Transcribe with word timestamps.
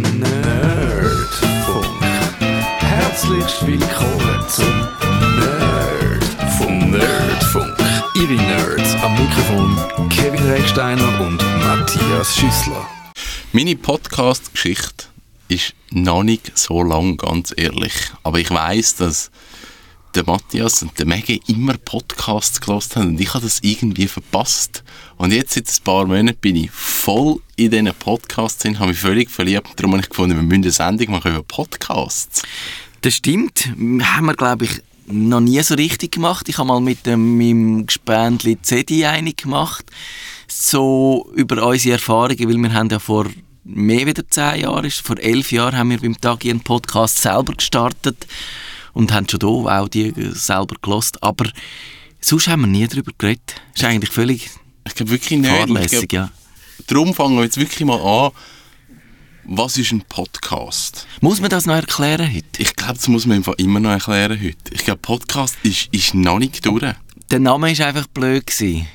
Nerdfunk. 0.00 1.86
Herzlich 2.78 3.66
willkommen 3.66 4.44
zum 4.48 4.88
Nerdfunk. 5.38 6.90
Nerdfunk. 6.90 7.76
Ihre 8.14 8.32
Nerds 8.32 8.94
am 9.02 9.12
Mikrofon 9.12 10.08
Kevin 10.08 10.42
Recksteiner 10.48 11.20
und 11.20 11.36
Matthias 11.58 12.34
Schüssler. 12.34 12.86
Meine 13.52 13.76
Podcast-Geschichte 13.76 15.04
ist 15.48 15.74
noch 15.90 16.22
nicht 16.22 16.56
so 16.56 16.82
lang, 16.82 17.18
ganz 17.18 17.52
ehrlich. 17.54 17.92
Aber 18.22 18.38
ich 18.38 18.50
weiß, 18.50 18.96
dass 18.96 19.30
der 20.14 20.24
Matthias 20.24 20.82
und 20.82 20.98
der 20.98 21.06
Maggie 21.06 21.40
immer 21.46 21.76
Podcasts 21.76 22.60
gelost 22.60 22.96
haben 22.96 23.08
und 23.08 23.20
ich 23.20 23.32
habe 23.32 23.44
das 23.44 23.60
irgendwie 23.62 24.08
verpasst. 24.08 24.82
Und 25.16 25.32
jetzt 25.32 25.54
seit 25.54 25.68
ein 25.68 25.84
paar 25.84 26.06
Monaten 26.06 26.38
bin 26.40 26.56
ich 26.56 26.70
voll 26.70 27.40
in 27.56 27.70
diesen 27.70 27.92
Podcasts 27.94 28.62
drin, 28.62 28.78
habe 28.78 28.90
mich 28.90 29.00
völlig 29.00 29.30
verliebt. 29.30 29.68
Darum 29.76 29.92
habe 29.92 30.02
ich 30.02 30.08
gefunden, 30.08 30.36
wir 30.36 30.42
müssen 30.42 30.62
eine 30.62 30.72
Sendung 30.72 31.10
machen 31.12 31.32
über 31.32 31.42
Podcasts. 31.42 32.42
Das 33.02 33.14
stimmt. 33.14 33.66
Haben 33.66 34.26
wir, 34.26 34.34
glaube 34.34 34.64
ich, 34.64 34.82
noch 35.06 35.40
nie 35.40 35.62
so 35.62 35.74
richtig 35.74 36.12
gemacht. 36.12 36.48
Ich 36.48 36.58
habe 36.58 36.68
mal 36.68 36.80
mit 36.80 37.06
dem, 37.06 37.36
meinem 37.38 37.86
Gespendli 37.86 38.60
CD 38.62 39.06
einig 39.06 39.38
gemacht. 39.38 39.84
So 40.46 41.30
über 41.34 41.66
unsere 41.66 41.94
Erfahrungen, 41.94 42.48
weil 42.48 42.56
wir 42.56 42.72
haben 42.72 42.88
ja 42.88 42.98
vor 42.98 43.26
mehr 43.64 44.06
als 44.06 44.20
zehn 44.30 44.62
Jahren, 44.62 44.90
vor 44.90 45.18
elf 45.18 45.52
Jahren 45.52 45.76
haben 45.76 45.90
wir 45.90 46.00
beim 46.00 46.20
Tag 46.20 46.44
einen 46.44 46.60
Podcast 46.60 47.18
selber 47.22 47.54
gestartet 47.54 48.26
und 48.92 49.12
haben 49.12 49.28
schon 49.28 49.40
hier 49.40 49.80
auch 49.80 49.88
die 49.88 50.12
selber 50.32 50.76
gelost. 50.80 51.22
Aber 51.22 51.50
sonst 52.20 52.48
haben 52.48 52.62
wir 52.62 52.68
nie 52.68 52.86
darüber 52.86 53.12
geredet. 53.16 53.54
Das 53.72 53.82
ist 53.82 53.88
eigentlich 53.88 54.10
völlig 54.10 54.50
Ich 54.86 54.94
glaube 54.94 55.12
wirklich 55.12 55.38
nicht. 55.38 55.50
Ich 55.50 55.58
fahrlässig, 55.58 56.08
glaub, 56.08 56.12
ja. 56.12 56.30
Darum 56.86 57.14
fangen 57.14 57.36
wir 57.36 57.44
jetzt 57.44 57.56
wirklich 57.56 57.84
mal 57.86 58.00
an. 58.00 58.32
Was 59.44 59.78
ist 59.78 59.92
ein 59.92 60.02
Podcast? 60.02 61.06
Muss 61.20 61.40
man 61.40 61.50
das 61.50 61.66
noch 61.66 61.74
erklären 61.74 62.32
heute? 62.32 62.46
Ich 62.58 62.76
glaube, 62.76 62.94
das 62.94 63.08
muss 63.08 63.26
man 63.26 63.38
einfach 63.38 63.54
immer 63.54 63.80
noch 63.80 63.90
erklären 63.90 64.38
heute. 64.40 64.56
Ich 64.72 64.84
glaube, 64.84 65.00
Podcast 65.00 65.56
ist, 65.62 65.88
ist 65.92 66.14
noch 66.14 66.38
nicht 66.38 66.64
durch. 66.64 66.84
Der 67.30 67.40
Name 67.40 67.72
ist 67.72 67.80
einfach 67.80 68.06
blöd 68.08 68.46
gewesen. 68.46 68.86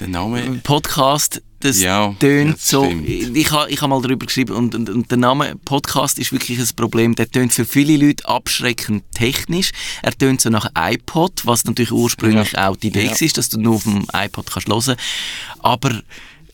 Der 0.00 0.08
Name... 0.08 0.60
Podcast, 0.62 1.42
das 1.60 1.80
Ja, 1.80 2.14
tönt 2.18 2.60
so. 2.60 2.84
stimmt. 2.84 3.08
Ich 3.08 3.50
habe 3.50 3.70
ich 3.70 3.80
ha 3.82 3.88
mal 3.88 4.00
darüber 4.00 4.26
geschrieben 4.26 4.54
und, 4.54 4.74
und, 4.74 4.88
und 4.90 5.10
der 5.10 5.18
Name 5.18 5.56
Podcast 5.64 6.18
ist 6.18 6.32
wirklich 6.32 6.58
ein 6.58 6.68
Problem. 6.76 7.14
Der 7.14 7.30
tönt 7.30 7.52
für 7.52 7.64
viele 7.64 7.96
Leute 7.96 8.28
abschreckend 8.28 9.04
technisch. 9.14 9.70
Er 10.02 10.12
tönt 10.16 10.40
so 10.40 10.50
nach 10.50 10.70
iPod, 10.76 11.42
was 11.44 11.64
natürlich 11.64 11.92
ursprünglich 11.92 12.56
auch 12.58 12.76
die 12.76 12.88
Idee 12.88 13.06
Ja. 13.06 13.10
war, 13.20 13.28
dass 13.34 13.48
du 13.48 13.60
nur 13.60 13.74
auf 13.76 13.82
dem 13.84 14.06
iPod 14.14 14.50
kannst 14.50 14.68
hören. 14.68 14.96
Aber 15.60 16.00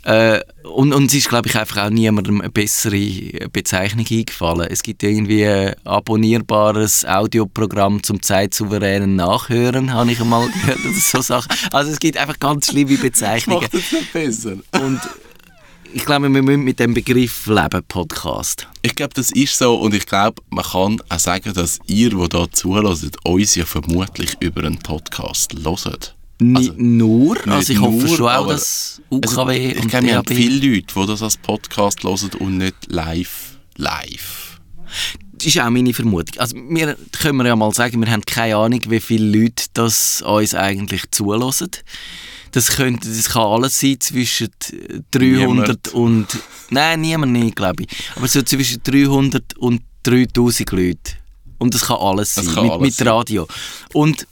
äh, 0.05 0.41
und, 0.65 0.93
und 0.93 1.07
es 1.07 1.15
ist, 1.15 1.29
glaube 1.29 1.49
ich, 1.49 1.57
einfach 1.57 1.87
auch 1.87 1.91
niemandem 1.91 2.41
eine 2.41 2.51
bessere 2.51 3.49
Bezeichnung 3.51 4.07
eingefallen. 4.11 4.69
Es 4.71 4.83
gibt 4.83 5.03
irgendwie 5.03 5.47
ein 5.47 5.75
abonnierbares 5.85 7.05
Audioprogramm 7.07 8.03
zum 8.03 8.23
zeitsouveränen 8.23 9.17
Nachhören, 9.17 9.93
habe 9.93 10.13
ich 10.13 10.21
einmal 10.21 10.49
gehört. 10.61 10.81
Oder 10.81 10.95
so 10.95 11.21
Sachen. 11.23 11.55
Also 11.73 11.91
es 11.91 11.99
gibt 11.99 12.19
einfach 12.19 12.39
ganz 12.39 12.67
schlimme 12.67 12.99
Bezeichnungen. 12.99 13.63
Macht 13.63 13.75
es 13.75 13.93
nicht 13.93 14.13
besser. 14.13 14.57
Und 14.73 15.01
ich 15.95 16.05
glaube, 16.05 16.29
wir 16.29 16.43
müssen 16.43 16.65
mit 16.65 16.81
dem 16.81 16.93
Begriff 16.93 17.47
leben, 17.47 17.83
Podcast. 17.87 18.69
Ich 18.83 18.95
glaube, 18.97 19.15
das 19.15 19.31
ist 19.31 19.57
so 19.57 19.77
und 19.77 19.95
ich 19.95 20.07
glaube, 20.07 20.43
man 20.51 20.65
kann 20.65 21.01
auch 21.09 21.19
sagen, 21.19 21.55
dass 21.55 21.79
ihr, 21.87 22.11
die 22.11 22.17
hier 22.17 22.51
zuhört, 22.51 23.17
uns 23.25 23.55
ja 23.55 23.65
vermutlich 23.65 24.37
über 24.41 24.65
einen 24.65 24.79
Podcast 24.79 25.55
hört. 25.55 26.15
Nicht 26.41 26.77
nur, 26.79 27.37
also 27.47 27.57
nicht 27.59 27.71
ich 27.71 27.81
hoffe 27.81 28.07
nur, 28.07 28.17
schon 28.17 28.29
auch, 28.29 28.49
dass 28.49 29.01
Also, 29.11 29.43
UKW 29.43 29.73
ich 29.73 29.89
glaube, 29.89 30.07
wir 30.07 30.17
haben 30.17 30.25
DAB... 30.25 30.35
viele 30.35 30.75
Leute, 30.75 30.95
die 30.95 31.07
das 31.07 31.23
als 31.23 31.37
Podcast 31.37 32.03
hören 32.03 32.31
und 32.41 32.59
nicht 32.59 32.75
live. 32.89 33.59
Live. 33.77 34.61
Das 35.33 35.47
ist 35.47 35.61
auch 35.61 35.71
meine 35.71 35.95
Vermutung. 35.95 36.41
Also 36.41 36.57
wir 36.57 36.97
können 37.13 37.39
wir 37.39 37.47
ja 37.47 37.57
mal 37.57 37.73
sagen, 37.73 38.01
wir 38.05 38.11
haben 38.11 38.25
keine 38.25 38.57
Ahnung, 38.57 38.81
wie 38.89 39.01
viele 39.01 39.39
Leute 39.39 39.65
das 39.75 40.23
uns 40.23 40.55
eigentlich 40.55 41.03
zulassen. 41.11 41.71
Das, 42.53 42.69
könnte, 42.69 43.09
das 43.09 43.31
kann 43.31 43.43
alles 43.43 43.81
sein 43.81 43.97
zwischen 43.99 44.49
300 45.11 45.13
Niemand. 45.21 45.89
und... 45.89 46.27
Nein, 46.71 47.01
niemand 47.01 47.33
nicht, 47.33 47.57
glaube 47.57 47.83
ich. 47.83 47.89
Aber 48.15 48.29
so 48.29 48.43
zwischen 48.43 48.81
300 48.83 49.57
und 49.59 49.83
3000 50.05 50.71
Leute. 50.71 51.13
Und 51.59 51.75
das 51.75 51.87
kann 51.87 51.97
alles 51.97 52.35
Das 52.35 52.45
sein, 52.47 52.55
kann 52.55 52.65
mit, 52.65 52.73
alles 52.73 52.99
mit. 52.99 53.07
Radio. 53.09 53.49
Und 53.93 54.27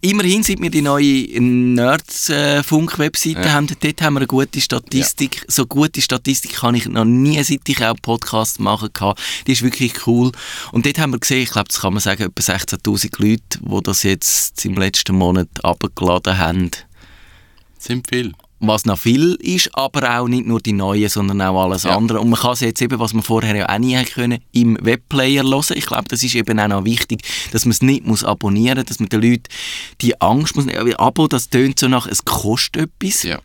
immerhin, 0.00 0.42
seit 0.42 0.60
wir 0.60 0.70
die 0.70 0.82
neue 0.82 1.40
Nerds-Funk-Webseite 1.40 3.40
Ja. 3.40 3.52
haben, 3.52 3.66
dort 3.66 4.02
haben 4.02 4.14
wir 4.14 4.20
eine 4.20 4.26
gute 4.26 4.60
Statistik. 4.60 5.44
So 5.48 5.66
gute 5.66 6.00
Statistik 6.00 6.62
habe 6.62 6.76
ich 6.76 6.86
noch 6.86 7.04
nie, 7.04 7.42
seit 7.42 7.68
ich 7.68 7.84
auch 7.84 7.96
Podcasts 8.00 8.58
machen 8.58 8.92
kann. 8.92 9.14
Die 9.46 9.52
ist 9.52 9.62
wirklich 9.62 10.06
cool. 10.06 10.32
Und 10.72 10.86
dort 10.86 10.98
haben 10.98 11.12
wir 11.12 11.18
gesehen, 11.18 11.42
ich 11.42 11.50
glaube, 11.50 11.68
das 11.68 11.80
kann 11.80 11.92
man 11.92 12.00
sagen, 12.00 12.24
etwa 12.24 12.42
16'000 12.42 13.22
Leute, 13.22 13.42
die 13.60 13.82
das 13.82 14.02
jetzt 14.02 14.64
im 14.64 14.74
letzten 14.74 15.16
Monat 15.16 15.48
abgeladen 15.62 16.38
haben. 16.38 16.70
Das 16.70 17.86
sind 17.86 18.06
viele. 18.08 18.32
Was 18.62 18.84
noch 18.84 18.98
viel 18.98 19.36
ist, 19.40 19.70
aber 19.74 20.18
auch 20.18 20.28
nicht 20.28 20.46
nur 20.46 20.60
die 20.60 20.72
neuen, 20.74 21.08
sondern 21.08 21.40
auch 21.40 21.64
alles 21.64 21.84
Ja. 21.84 21.96
andere. 21.96 22.20
Und 22.20 22.28
man 22.28 22.38
kann 22.38 22.52
es 22.52 22.60
jetzt 22.60 22.82
eben, 22.82 22.98
was 22.98 23.14
man 23.14 23.22
vorher 23.22 23.56
ja 23.56 23.68
auch 23.68 23.78
nie 23.78 23.96
haben 23.96 24.04
können, 24.04 24.38
im 24.52 24.76
Webplayer 24.82 25.44
hören. 25.44 25.76
Ich 25.76 25.86
glaube, 25.86 26.04
das 26.08 26.22
ist 26.22 26.34
eben 26.34 26.60
auch 26.60 26.68
noch 26.68 26.84
wichtig, 26.84 27.22
dass 27.52 27.64
man 27.64 27.72
es 27.72 27.80
nicht 27.80 28.06
muss 28.06 28.22
abonnieren 28.22 28.78
muss, 28.78 28.86
dass 28.86 29.00
man 29.00 29.08
den 29.08 29.22
Leuten 29.22 29.44
die 30.02 30.20
Angst 30.20 30.56
muss... 30.56 30.66
Abo, 30.98 31.26
das 31.26 31.48
tönt 31.48 31.78
so 31.78 31.88
nach, 31.88 32.06
es 32.06 32.24
kostet 32.24 32.90
etwas. 33.00 33.22
Ja. 33.22 33.38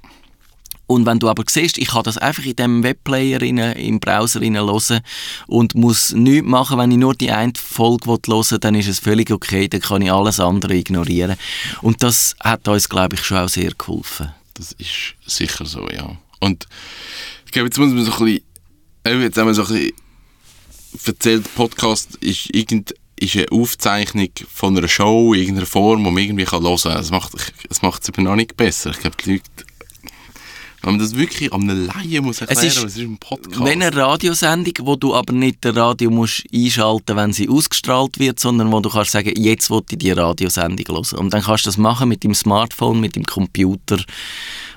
Und 0.88 1.06
wenn 1.06 1.20
du 1.20 1.30
aber 1.30 1.44
siehst, 1.50 1.78
ich 1.78 1.88
kann 1.88 2.04
das 2.04 2.18
einfach 2.18 2.44
in 2.46 2.56
dem 2.56 2.84
Webplayer 2.84 3.42
rein, 3.42 3.58
im 3.58 4.00
Browser 4.00 4.42
hören 4.42 5.02
und 5.48 5.76
muss 5.76 6.14
nichts 6.14 6.48
machen, 6.48 6.78
wenn 6.78 6.92
ich 6.92 6.98
nur 6.98 7.16
die 7.16 7.32
eine 7.32 7.54
Folge 7.58 8.08
hören 8.08 8.22
will, 8.28 8.60
dann 8.60 8.76
ist 8.76 8.88
es 8.88 9.00
völlig 9.00 9.32
okay, 9.32 9.68
dann 9.68 9.82
kann 9.82 10.02
ich 10.02 10.12
alles 10.12 10.40
andere 10.40 10.76
ignorieren. 10.76 11.38
Und 11.82 12.04
das 12.04 12.36
hat 12.40 12.68
uns, 12.68 12.88
glaube 12.90 13.16
ich, 13.16 13.24
schon 13.24 13.38
auch 13.38 13.50
sehr 13.50 13.72
geholfen. 13.76 14.32
Das 14.56 14.72
ist 14.74 15.16
sicher 15.26 15.66
so, 15.66 15.88
ja. 15.90 16.18
Und 16.40 16.68
ich 17.46 17.52
glaube, 17.52 17.68
jetzt 17.68 17.78
muss 17.78 17.94
man 17.94 18.04
so 18.04 18.12
ein 18.12 18.26
bisschen, 18.26 18.44
eben, 19.06 19.22
jetzt 19.22 19.38
haben 19.38 19.48
wir 19.48 19.54
so 19.54 19.66
ein 19.66 19.68
bisschen 19.68 19.94
erzählt, 21.06 21.56
Podcast 21.56 22.16
ist, 22.16 22.54
irgend, 22.54 22.96
ist 23.18 23.36
eine 23.36 23.52
Aufzeichnung 23.52 24.30
von 24.52 24.78
einer 24.78 24.88
Show, 24.88 25.34
in 25.34 25.42
irgendeiner 25.42 25.68
Form, 25.68 26.04
die 26.04 26.12
man 26.12 26.24
irgendwie 26.24 26.46
kann 26.46 26.64
hören 26.64 26.80
kann. 26.82 26.96
Das 26.96 27.12
macht 27.12 27.34
es 27.70 27.82
macht 27.82 28.08
eben 28.08 28.24
noch 28.24 28.36
nicht 28.36 28.58
besser. 28.58 28.92
Ich 28.92 29.00
glaube, 29.00 29.18
die 29.24 29.34
Leute, 29.34 29.65
wenn 30.86 30.94
man 30.94 31.00
das 31.00 31.16
wirklich 31.16 31.52
an 31.52 31.70
einem 31.70 31.88
Laien 31.88 32.24
muss 32.24 32.42
erklären, 32.42 32.66
ist- 32.68 32.84
was 32.84 32.96
ist 32.96 33.02
ein 33.02 33.18
Podcast? 33.18 33.60
Wenn 33.64 33.82
eine 33.82 33.96
Radiosendung, 33.96 34.74
wo 34.82 34.96
du 34.96 35.14
aber 35.16 35.34
nicht 35.34 35.58
das 35.62 35.76
Radio 35.76 36.10
musst 36.12 36.44
einschalten 36.54 37.16
wenn 37.18 37.34
sie 37.34 37.50
ausgestrahlt 37.50 38.20
wird, 38.20 38.40
sondern 38.40 38.72
wo 38.72 38.80
du 38.80 38.90
kannst 38.90 39.12
sagen, 39.12 39.34
jetzt 39.36 39.70
will 39.70 39.82
ich 39.90 39.98
die 39.98 40.12
Radiosendung 40.12 40.86
hören. 40.88 41.20
Und 41.20 41.34
dann 41.34 41.42
kannst 41.42 41.66
du 41.66 41.70
das 41.70 41.78
machen 41.78 42.08
mit 42.10 42.24
dem 42.24 42.34
Smartphone, 42.36 43.00
mit 43.00 43.16
dem 43.16 43.26
Computer 43.26 43.98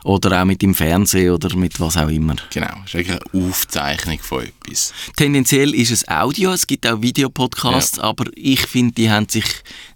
oder 0.04 0.41
auch 0.41 0.44
mit 0.44 0.62
dem 0.62 0.74
Fernsehen 0.74 1.32
oder 1.34 1.54
mit 1.56 1.78
was 1.80 1.96
auch 1.96 2.08
immer. 2.08 2.36
Genau, 2.52 2.69
es 2.84 2.94
ist 2.94 2.94
eigentlich 2.94 3.20
eine 3.34 3.46
Aufzeichnung 3.48 4.19
von 4.20 4.44
etwas. 4.44 4.94
Tendenziell 5.16 5.75
ist 5.75 5.90
es 5.90 6.08
Audio, 6.08 6.52
es 6.52 6.66
gibt 6.66 6.86
auch 6.86 7.02
Videopodcasts, 7.02 7.98
aber 7.98 8.25
ich 8.34 8.60
finde, 8.60 8.94
die 8.94 9.10
haben 9.10 9.28
sich 9.28 9.44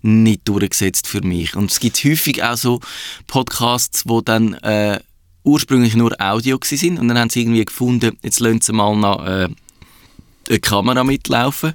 nicht 0.03 0.47
durchgesetzt 0.49 1.07
für 1.07 1.23
mich. 1.23 1.55
Und 1.57 1.71
es 1.71 1.81
gibt 1.81 1.97
häufig 2.05 2.43
auch 2.43 2.57
so 2.57 2.81
Podcasts, 3.29 4.03
wo 4.07 4.21
dann 4.21 4.55
äh, 4.55 4.99
ursprünglich 5.45 5.95
nur 5.95 6.15
Audio 6.21 6.59
sind 6.63 6.99
und 6.99 7.09
dann 7.09 7.19
haben 7.19 7.31
sie 7.31 7.43
irgendwie 7.43 7.65
gefunden, 7.65 8.19
jetzt 8.23 8.41
lassen 8.41 8.61
sie 8.61 8.73
mal 8.73 8.95
noch 8.97 9.25
äh, 9.27 9.49
eine 10.49 10.61
Kamera 10.61 11.05
mitlaufen. 11.05 11.75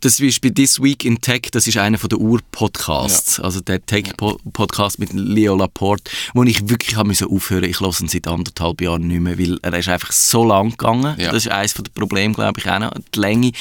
Das 0.00 0.20
ist 0.20 0.40
bei 0.42 0.50
This 0.50 0.82
Week 0.82 1.04
in 1.04 1.20
Tech, 1.20 1.48
das 1.52 1.66
ist 1.66 1.78
einer 1.78 1.96
der 1.96 2.18
Ur-Podcasts, 2.18 3.40
also 3.40 3.60
der 3.60 3.84
Tech-Podcast 3.84 4.98
mit 4.98 5.12
Leo 5.14 5.56
Laporte, 5.56 6.10
wo 6.34 6.42
ich 6.44 6.68
wirklich 6.68 6.96
habe 6.96 7.08
müssen 7.08 7.28
aufhören 7.28 7.64
Ich 7.64 7.80
höre 7.80 7.98
ihn 8.00 8.08
seit 8.08 8.26
anderthalb 8.28 8.82
Jahren 8.82 9.06
nicht 9.06 9.20
mehr, 9.20 9.38
weil 9.38 9.58
er 9.62 9.78
ist 9.78 9.88
einfach 9.88 10.12
so 10.12 10.44
lang 10.44 10.70
gegangen. 10.70 11.18
Ja. 11.18 11.32
Das 11.32 11.46
ist 11.46 11.52
eines 11.52 11.74
der 11.74 11.84
Probleme, 11.94 12.34
glaube 12.34 12.60
ich, 12.60 12.68
auch 12.68 12.78
noch, 12.78 12.92
die 13.14 13.18
Länge. 13.18 13.52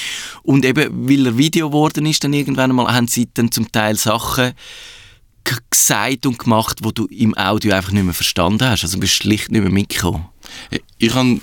Und 0.43 0.65
eben, 0.65 1.07
weil 1.07 1.25
er 1.25 1.37
Video 1.37 1.69
geworden 1.69 2.05
ist, 2.05 2.23
dann 2.23 2.33
irgendwann 2.33 2.71
einmal, 2.71 2.93
haben 2.93 3.07
sie 3.07 3.29
dann 3.33 3.51
zum 3.51 3.71
Teil 3.71 3.95
Sachen 3.95 4.53
gesagt 5.69 6.25
und 6.25 6.39
gemacht, 6.39 6.79
wo 6.83 6.91
du 6.91 7.05
im 7.07 7.35
Audio 7.37 7.73
einfach 7.73 7.91
nicht 7.91 8.03
mehr 8.03 8.13
verstanden 8.13 8.67
hast. 8.67 8.83
Also 8.83 8.97
du 8.97 9.01
bist 9.01 9.13
schlicht 9.13 9.51
nicht 9.51 9.61
mehr 9.61 9.71
mitgekommen. 9.71 10.25
Ich, 10.99 11.13
habe 11.13 11.39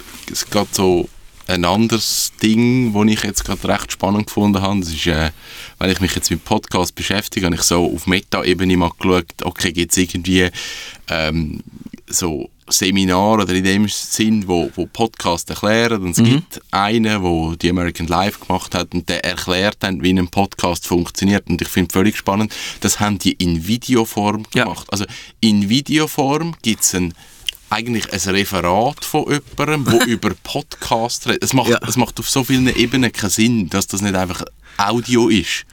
gerade 0.51 0.69
so 0.73 1.09
ein 1.47 1.65
anderes 1.65 2.33
Ding, 2.43 2.93
das 2.93 3.13
ich 3.13 3.25
jetzt 3.25 3.45
gerade 3.45 3.69
recht 3.69 3.93
spannend 3.93 4.27
gefunden 4.27 4.61
habe. 4.61 4.81
Das 4.81 4.89
ist, 4.91 5.07
äh, 5.07 5.31
weil 5.79 5.91
ich 5.91 6.01
mich 6.01 6.15
jetzt 6.15 6.31
mit 6.31 6.45
Podcast 6.45 6.95
beschäftige, 6.95 7.47
habe 7.47 7.57
ich 7.57 7.63
so 7.63 7.85
auf 7.85 8.07
Meta-Ebene 8.07 8.77
mal 8.77 8.91
geschaut, 8.99 9.27
okay, 9.43 9.73
gibt 9.73 9.93
es 9.93 9.99
irgendwie 9.99 10.51
ähm, 11.09 11.63
so 12.07 12.51
Seminare 12.73 13.43
oder 13.43 13.55
in 13.55 13.65
dem 13.65 13.89
Sinn, 13.89 14.49
wo, 14.49 14.71
wo 14.75 14.87
Podcast 14.87 15.51
erklären. 15.51 16.03
Und 16.03 16.11
es 16.19 16.25
gibt 16.25 16.61
einen, 16.71 17.23
wo 17.23 17.55
die 17.55 17.71
American 17.71 18.07
Life 18.07 18.41
gemacht 18.45 18.75
hat 18.75 18.95
und 18.95 19.09
der 19.09 19.25
erklärt 19.25 19.77
dann, 19.81 20.03
wie 20.03 20.11
ein 20.13 20.29
Podcast 20.29 20.87
funktioniert. 20.87 21.49
Und 21.49 21.61
ich 21.63 21.69
finde 21.69 21.93
völlig 21.93 22.17
spannend, 22.17 22.55
das 22.81 22.99
haben 23.01 23.19
die 23.19 23.33
in 23.33 23.67
Videoform 23.67 24.45
Ja. 24.55 24.65
gemacht. 24.65 24.87
Also 24.91 25.05
in 25.41 25.69
Videoform 25.69 26.55
gibt 26.63 26.81
es 26.83 26.97
eigentlich 27.71 28.13
ein 28.13 28.35
Referat 28.35 29.05
von 29.05 29.25
jemandem, 29.57 29.85
der 29.99 30.07
über 30.07 30.31
Podcast 30.43 31.27
redet. 31.29 31.43
Es 31.45 31.53
macht, 31.53 31.71
Ja. 31.71 31.79
es 31.87 31.97
macht 31.97 32.19
auf 32.21 32.29
so 32.29 32.45
vielen 32.45 32.69
Ebenen 32.75 33.13
keinen 33.13 33.31
Sinn, 33.31 33.69
dass 33.71 33.87
das 33.87 34.03
nicht 34.03 34.15
einfach 34.15 34.43
Audio 34.77 35.29
ist. 35.29 35.65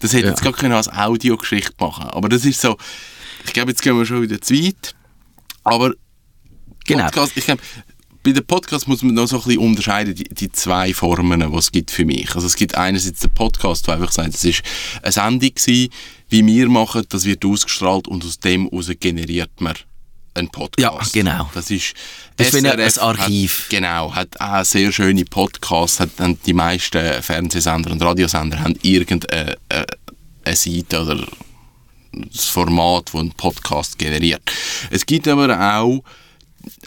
Das 0.00 0.12
hätte 0.12 0.24
Ja. 0.26 0.30
jetzt 0.30 0.42
gar 0.42 0.52
keine 0.52 0.76
als 0.76 0.88
Audiogeschichte 0.88 1.72
machen 1.80 2.04
Aber 2.10 2.28
das 2.28 2.44
ist 2.44 2.60
so, 2.60 2.76
ich 3.44 3.52
glaube, 3.52 3.70
jetzt 3.70 3.82
gehen 3.82 3.96
wir 3.98 4.04
schon 4.06 4.22
wieder 4.22 4.40
zu 4.40 4.54
weit. 4.54 4.94
Aber 5.64 5.92
Genau. 6.88 7.04
Podcast, 7.04 7.32
ich 7.36 7.44
glaube, 7.44 7.62
bei 8.22 8.32
den 8.32 8.44
Podcasts 8.44 8.86
muss 8.86 9.02
man 9.02 9.14
noch 9.14 9.26
so 9.26 9.36
ein 9.36 9.44
bisschen 9.44 9.60
unterscheiden, 9.60 10.14
die, 10.14 10.24
die 10.24 10.50
zwei 10.50 10.92
Formen, 10.92 11.40
die 11.40 11.56
es 11.56 11.72
gibt 11.72 11.90
für 11.90 12.04
mich. 12.04 12.34
Also 12.34 12.46
es 12.46 12.56
gibt 12.56 12.74
einerseits 12.74 13.20
den 13.20 13.30
Podcast, 13.30 13.86
der 13.86 13.94
einfach 13.94 14.12
sagt, 14.12 14.34
es 14.34 14.44
ist 14.44 14.62
eine 15.02 15.12
Sendung 15.12 15.54
gewesen, 15.54 15.90
wie 16.28 16.46
wir 16.46 16.68
machen, 16.68 17.04
das 17.08 17.24
wird 17.24 17.44
ausgestrahlt 17.44 18.08
und 18.08 18.24
aus 18.24 18.38
dem 18.40 18.68
heraus 18.68 18.90
generiert 18.98 19.60
man 19.60 19.74
einen 20.34 20.48
Podcast. 20.50 21.14
Ja, 21.14 21.22
genau. 21.22 21.50
Das 21.54 21.70
ist, 21.70 21.94
Das 22.36 22.52
wie 22.52 22.58
ein 22.58 22.78
SRF 22.78 23.02
Archiv. 23.02 23.62
Hat, 23.62 23.70
genau, 23.70 24.14
hat 24.14 24.40
auch 24.40 24.64
sehr 24.64 24.92
schöne 24.92 25.24
Podcasts, 25.24 26.00
hat, 26.00 26.10
haben 26.18 26.38
die 26.44 26.52
meisten 26.52 27.22
Fernsehsender 27.22 27.92
und 27.92 28.02
Radiosender 28.02 28.60
haben 28.60 28.74
irgendeine 28.82 29.56
äh, 29.68 29.86
eine 30.44 30.56
Seite 30.56 31.02
oder 31.02 31.26
das 32.12 32.46
Format, 32.46 33.08
das 33.12 33.20
einen 33.20 33.32
Podcast 33.32 33.98
generiert. 33.98 34.42
Es 34.90 35.04
gibt 35.06 35.28
aber 35.28 35.76
auch 35.76 36.02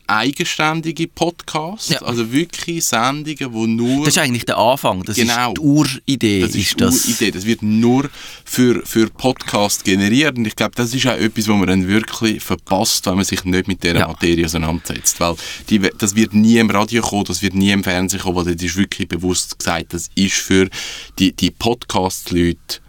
eigenständige 0.08 1.08
Podcasts, 1.08 1.90
Ja. 1.90 2.02
also 2.02 2.32
wirklich 2.32 2.84
Sendungen, 2.86 3.36
die 3.38 3.68
nur... 3.68 4.06
Das 4.06 4.16
ist 4.16 4.18
eigentlich 4.18 4.46
der 4.46 4.58
Anfang, 4.58 5.04
das 5.04 5.16
Genau. 5.16 5.50
ist 5.50 5.58
die 5.58 5.62
Uridee. 5.62 6.42
Das 6.42 6.56
ist 6.56 6.72
die 6.72 6.76
das. 6.76 7.06
Idee. 7.08 7.32
Das 7.32 7.46
wird 7.46 7.62
nur 7.62 8.10
für, 8.46 8.86
für 8.86 9.10
Podcast 9.10 9.84
generiert. 9.86 10.38
Und 10.38 10.46
ich 10.46 10.56
glaube, 10.56 10.74
das 10.76 10.94
ist 10.94 11.08
auch 11.08 11.12
etwas, 11.14 11.48
was 11.48 11.56
man 11.56 11.68
dann 11.68 11.88
wirklich 11.88 12.42
verpasst, 12.44 13.06
wenn 13.06 13.16
man 13.16 13.24
sich 13.26 13.44
nicht 13.46 13.68
mit 13.68 13.84
dieser 13.84 14.00
Ja. 14.00 14.08
Materie 14.08 14.46
auseinandersetzt. 14.46 15.20
Weil 15.20 15.36
die, 15.70 15.80
das 15.80 16.16
wird 16.16 16.34
nie 16.34 16.58
im 16.58 16.70
Radio 16.70 17.02
kommen, 17.02 17.26
das 17.26 17.42
wird 17.42 17.54
nie 17.54 17.72
im 17.72 17.84
Fernsehen 17.84 18.20
kommen, 18.22 18.36
weil 18.46 18.54
das 18.56 18.64
ist 18.64 18.76
wirklich 18.76 19.08
bewusst 19.08 19.58
gesagt, 19.58 19.94
das 19.94 20.10
ist 20.16 20.36
für 20.36 20.70
die, 21.20 21.32
die 21.34 21.52
Podcast-Leute, 21.52 22.80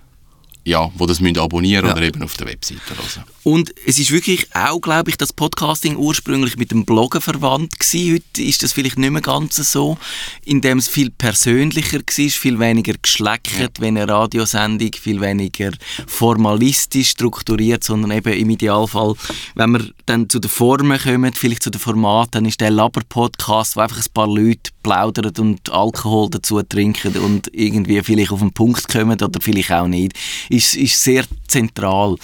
ja, 0.64 0.90
die 0.98 1.06
das 1.06 1.20
müssen 1.20 1.38
abonnieren 1.38 1.86
Ja. 1.86 1.92
oder 1.92 2.02
eben 2.02 2.22
auf 2.22 2.36
der 2.36 2.46
Webseite 2.46 2.80
hören. 2.90 3.24
Und 3.44 3.74
es 3.86 3.98
ist 3.98 4.12
wirklich 4.12 4.46
auch, 4.54 4.80
glaube 4.80 5.10
ich, 5.10 5.16
das 5.16 5.32
Podcasting 5.32 5.96
ursprünglich 5.96 6.56
mit 6.56 6.70
dem 6.70 6.84
Bloggen 6.84 7.20
verwandt 7.20 7.76
gewesen. 7.80 8.14
Heute 8.14 8.42
ist 8.42 8.62
das 8.62 8.72
vielleicht 8.72 8.98
nicht 8.98 9.10
mehr 9.10 9.20
ganz 9.20 9.56
so, 9.56 9.98
indem 10.44 10.78
es 10.78 10.86
viel 10.86 11.10
persönlicher 11.10 11.98
war, 11.98 12.28
viel 12.30 12.58
weniger 12.60 12.94
geschleckert, 13.02 13.80
wie 13.80 13.86
eine 13.86 14.08
Radiosendung, 14.08 14.90
viel 14.92 15.20
weniger 15.20 15.72
formalistisch 16.06 17.10
strukturiert, 17.10 17.82
sondern 17.82 18.12
eben 18.12 18.32
im 18.32 18.50
Idealfall, 18.50 19.14
wenn 19.56 19.72
wir 19.72 19.90
dann 20.06 20.28
zu 20.28 20.38
den 20.38 20.48
Formen 20.50 21.00
kommen, 21.00 21.32
vielleicht 21.32 21.64
zu 21.64 21.70
den 21.70 21.80
Formaten, 21.80 22.30
dann 22.32 22.44
ist 22.46 22.60
der 22.60 22.70
Laber-Podcast, 22.70 23.74
wo 23.74 23.80
einfach 23.80 23.98
ein 23.98 24.12
paar 24.14 24.28
Leute 24.28 24.70
plaudern 24.84 25.32
und 25.38 25.70
Alkohol 25.70 26.30
dazu 26.30 26.62
trinken 26.62 27.16
und 27.16 27.48
irgendwie 27.52 28.00
vielleicht 28.02 28.30
auf 28.30 28.40
den 28.40 28.52
Punkt 28.52 28.88
kommen 28.88 29.20
oder 29.20 29.40
vielleicht 29.40 29.72
auch 29.72 29.88
nicht, 29.88 30.12
ist, 30.52 30.76
ist 30.76 31.02
sehr 31.02 31.24
zentral. 31.48 32.16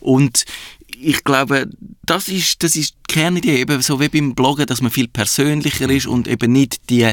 Und 0.00 0.44
ich 1.04 1.24
glaube, 1.24 1.68
das 2.06 2.28
ist, 2.28 2.62
das 2.62 2.76
ist 2.76 2.94
die 2.94 3.14
Kernidee, 3.14 3.60
eben 3.60 3.82
so 3.82 4.00
wie 4.00 4.08
beim 4.08 4.34
Bloggen, 4.34 4.66
dass 4.66 4.80
man 4.80 4.90
viel 4.90 5.08
persönlicher 5.08 5.90
ist 5.90 6.06
und 6.06 6.28
eben 6.28 6.52
nicht 6.52 6.88
die 6.90 7.10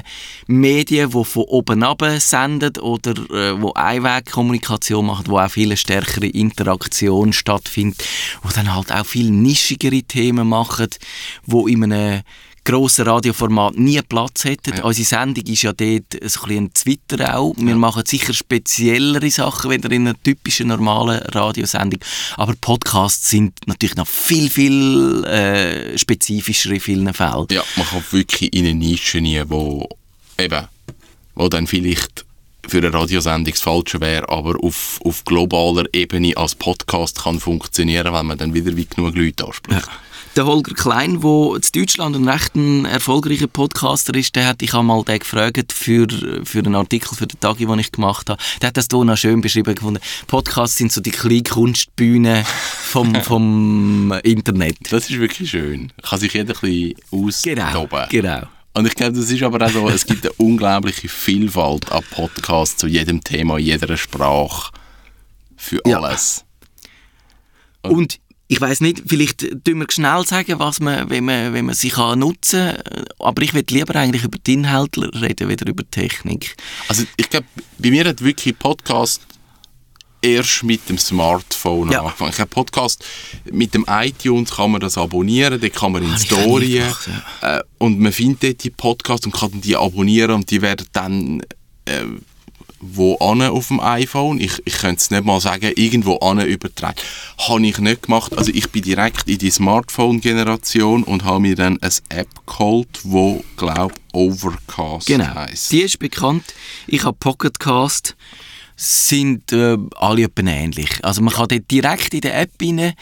Medien, 0.48 1.10
die 1.10 1.26
von 1.26 1.44
oben 1.44 1.84
ab 1.84 2.04
senden 2.20 2.78
oder 2.78 3.12
äh, 3.12 3.60
wo 3.60 3.74
Einwegkommunikation 3.74 5.06
machen, 5.06 5.26
wo 5.28 5.40
auch 5.40 5.50
viel 5.50 5.76
stärkere 5.76 6.28
Interaktion 6.28 7.34
stattfindet, 7.34 8.04
wo 8.44 8.50
dann 8.50 8.74
halt 8.74 8.92
auch 8.92 9.06
viel 9.06 9.32
nischigere 9.32 10.04
Themen 10.04 10.48
machen, 10.48 10.90
wo 11.46 11.68
in 11.68 11.84
einem 11.84 12.22
grossen 12.64 13.06
Radioformat 13.06 13.78
nie 13.78 14.02
Platz 14.02 14.44
hätten. 14.44 14.78
Ja. 14.78 14.84
Unsere 14.84 15.06
Sendung 15.06 15.44
ist 15.46 15.62
ja 15.62 15.74
dort 15.74 16.14
ein 16.14 16.20
bisschen 16.20 16.58
ein 16.58 16.74
Twitter 16.74 17.38
auch. 17.38 17.54
Wir 17.58 17.76
machen 17.76 18.04
sicher 18.06 18.34
speziellere 18.34 19.30
Sachen, 19.32 19.72
wieder 19.72 19.92
in 19.92 20.08
einer 20.08 20.22
typischen 20.22 20.68
normalen 20.68 21.20
Radiosendung. 21.20 22.00
Aber 22.38 22.54
Podcasts 22.60 23.30
sind 23.30 23.54
natürlich 23.66 23.96
noch 23.96 24.08
viel, 24.08 24.50
viel 24.50 25.24
äh, 25.26 25.98
spezifischer 25.98 26.72
in 26.72 26.80
vielen 26.80 27.14
Fällen. 27.14 27.48
Ja, 27.52 27.64
man 27.76 27.88
kommt 27.88 28.12
wirklich 28.14 28.54
in 28.54 28.66
eine 28.66 28.76
Nische 28.76 29.18
rein, 29.18 29.50
wo 29.50 29.88
eben, 30.38 30.68
wo 31.36 31.50
dann 31.50 31.68
vielleicht 31.68 32.26
für 32.70 32.78
eine 32.80 32.94
Radiosendung 32.94 33.54
das 33.54 33.62
Falsche 33.62 34.00
wäre, 34.02 34.30
aber 34.30 34.56
auf, 34.64 35.00
auf 35.04 35.26
globaler 35.26 35.86
Ebene 35.94 36.36
als 36.38 36.56
Podcast 36.56 37.22
kann 37.24 37.40
funktionieren, 37.40 38.12
weil 38.14 38.24
man 38.24 38.38
dann 38.38 38.54
wieder 38.54 38.76
wie 38.76 38.86
genug 38.86 39.16
Leute 39.16 39.46
anspricht. 39.46 39.88
Der 40.36 40.46
Holger 40.46 40.76
Klein, 40.76 41.20
der 41.22 41.56
in 41.56 41.62
Deutschland 41.74 42.16
ein 42.16 42.30
recht 42.30 42.52
erfolgreicher 42.56 43.48
Podcaster 43.48 44.14
ist, 44.14 44.36
der 44.36 44.46
hat, 44.46 44.62
ich 44.62 44.74
habe 44.74 44.84
mal 44.84 45.04
den 45.04 45.20
gefragt 45.20 45.74
für, 45.74 46.06
für 46.44 46.60
einen 46.60 46.76
Artikel 46.76 47.16
für 47.16 47.26
den 47.26 47.40
Tagi, 47.40 47.66
den 47.66 47.80
ich 47.80 47.92
gemacht 47.92 48.30
habe. 48.30 48.42
Der 48.62 48.68
hat 48.68 48.78
das 48.78 48.86
hier 48.92 49.04
noch 49.04 49.18
schön 49.18 49.42
beschrieben 49.42 49.74
gefunden. 49.74 50.00
Podcasts 50.28 50.78
sind 50.78 50.92
so 50.92 51.02
die 51.02 51.10
kleine 51.12 51.42
Kunstbühne 51.44 52.46
vom, 52.46 53.16
vom 53.24 54.14
Internet. 54.24 54.78
Das 54.92 55.10
ist 55.10 55.20
wirklich 55.20 55.50
schön. 55.50 55.92
Kann 56.08 56.20
sich 56.20 56.34
jeder 56.34 56.54
ein 56.54 56.60
bisschen 56.62 57.56
Genau, 57.56 57.66
austoben. 57.66 58.06
genau. 58.10 58.42
Und 58.80 58.86
ich 58.86 58.96
glaube, 58.96 59.12
das 59.20 59.30
ist 59.30 59.44
aber 59.44 59.66
auch 59.66 59.70
so, 59.70 59.90
es 59.90 60.06
gibt 60.06 60.26
eine 60.26 60.32
unglaubliche 60.38 61.10
Vielfalt 61.10 61.92
an 61.92 62.02
Podcasts 62.12 62.78
zu 62.78 62.88
jedem 62.88 63.22
Thema, 63.22 63.58
jeder 63.58 63.98
Sprache, 63.98 64.72
für 65.58 65.82
Ja. 65.86 65.98
alles. 66.00 66.46
Und 67.82 68.20
ich 68.48 68.62
weiß 68.62 68.80
nicht, 68.80 69.04
vielleicht 69.06 69.42
tun 69.66 69.80
wir 69.80 69.88
schnell 69.92 70.26
sagen, 70.26 70.58
was 70.60 70.80
man, 70.80 71.10
wenn 71.10 71.26
man, 71.26 71.52
wenn 71.54 71.66
man 71.66 71.76
sie 71.76 71.90
kann 71.90 72.20
nutzen 72.20 72.74
kann. 72.74 73.06
Aber 73.20 73.42
ich 73.42 73.54
würde 73.54 73.74
lieber 73.74 73.96
eigentlich 73.98 74.24
über 74.24 74.38
die 74.40 74.54
Inhalte 74.54 75.12
reden, 75.22 75.50
wieder 75.50 75.68
über 75.68 75.84
Technik. 75.92 76.56
Also 76.88 77.04
ich 77.18 77.30
glaube, 77.30 77.48
bei 77.80 77.92
mir 77.92 78.06
hat 78.06 78.24
wirklich 78.24 78.58
Podcast 78.58 79.22
erst 80.22 80.64
mit 80.64 80.88
dem 80.90 80.98
Smartphone 80.98 81.92
Ja. 81.92 82.02
angefangen. 82.02 82.30
Ich 82.32 82.36
glaube, 82.38 82.50
Podcast 82.52 83.04
mit 83.52 83.74
dem 83.74 83.86
iTunes 83.90 84.52
kann 84.52 84.72
man 84.72 84.82
das 84.82 84.98
abonnieren, 84.98 85.60
da 85.60 85.70
kann 85.70 85.92
man 85.94 86.04
in 86.04 86.10
Habe 86.10 86.20
nie 86.20 86.26
Storien 86.26 86.84
gemacht, 86.84 87.10
äh, 87.42 87.60
und 87.78 88.00
man 88.00 88.12
findet 88.12 88.44
dort 88.44 88.64
die 88.64 88.70
Podcasts 88.70 89.26
und 89.26 89.32
kann 89.34 89.62
die 89.62 89.76
abonnieren 89.76 90.32
und 90.32 90.52
die 90.52 90.62
werden 90.62 90.88
dann 90.94 91.42
äh, 91.86 92.04
wo 92.82 93.18
an 93.18 93.42
auf 93.42 93.68
dem 93.68 93.82
iPhone, 93.82 94.40
ich, 94.40 94.54
ich 94.64 94.76
könnte 94.78 95.02
es 95.02 95.12
nicht 95.12 95.26
mal 95.26 95.42
sagen, 95.42 95.70
irgendwo 95.76 96.16
an 96.20 96.40
übertragen. 96.40 96.96
Habe 97.38 97.66
ich 97.68 97.78
nicht 97.78 98.04
gemacht. 98.04 98.38
Also 98.38 98.52
ich 98.54 98.70
bin 98.70 98.84
direkt 98.84 99.28
in 99.28 99.38
die 99.38 99.52
Smartphone-Generation 99.52 101.04
und 101.04 101.26
habe 101.26 101.42
mir 101.42 101.56
dann 101.56 101.78
eine 101.82 101.92
App 102.08 102.30
geholt, 102.48 102.88
wo 103.04 103.44
glaube 103.58 103.96
Overcast 104.14 105.08
Genau. 105.08 105.26
heisst. 105.36 105.74
Die 105.74 105.82
ist 105.82 106.00
bekannt. 106.00 106.46
Ich 106.88 107.04
habe 107.04 107.18
Pocketcast. 107.20 108.16
Sind 108.82 109.52
äh, 109.52 109.78
alle 109.98 110.24
etwa 110.24 110.50
ähnlich. 110.50 111.04
Also 111.04 111.22
man 111.22 111.34
kann 111.34 111.50
dort 111.50 111.70
direkt 111.70 112.14
in 112.14 112.22
der 112.22 112.40
App 112.40 112.52
rein, 112.62 112.80
äh, 112.80 112.94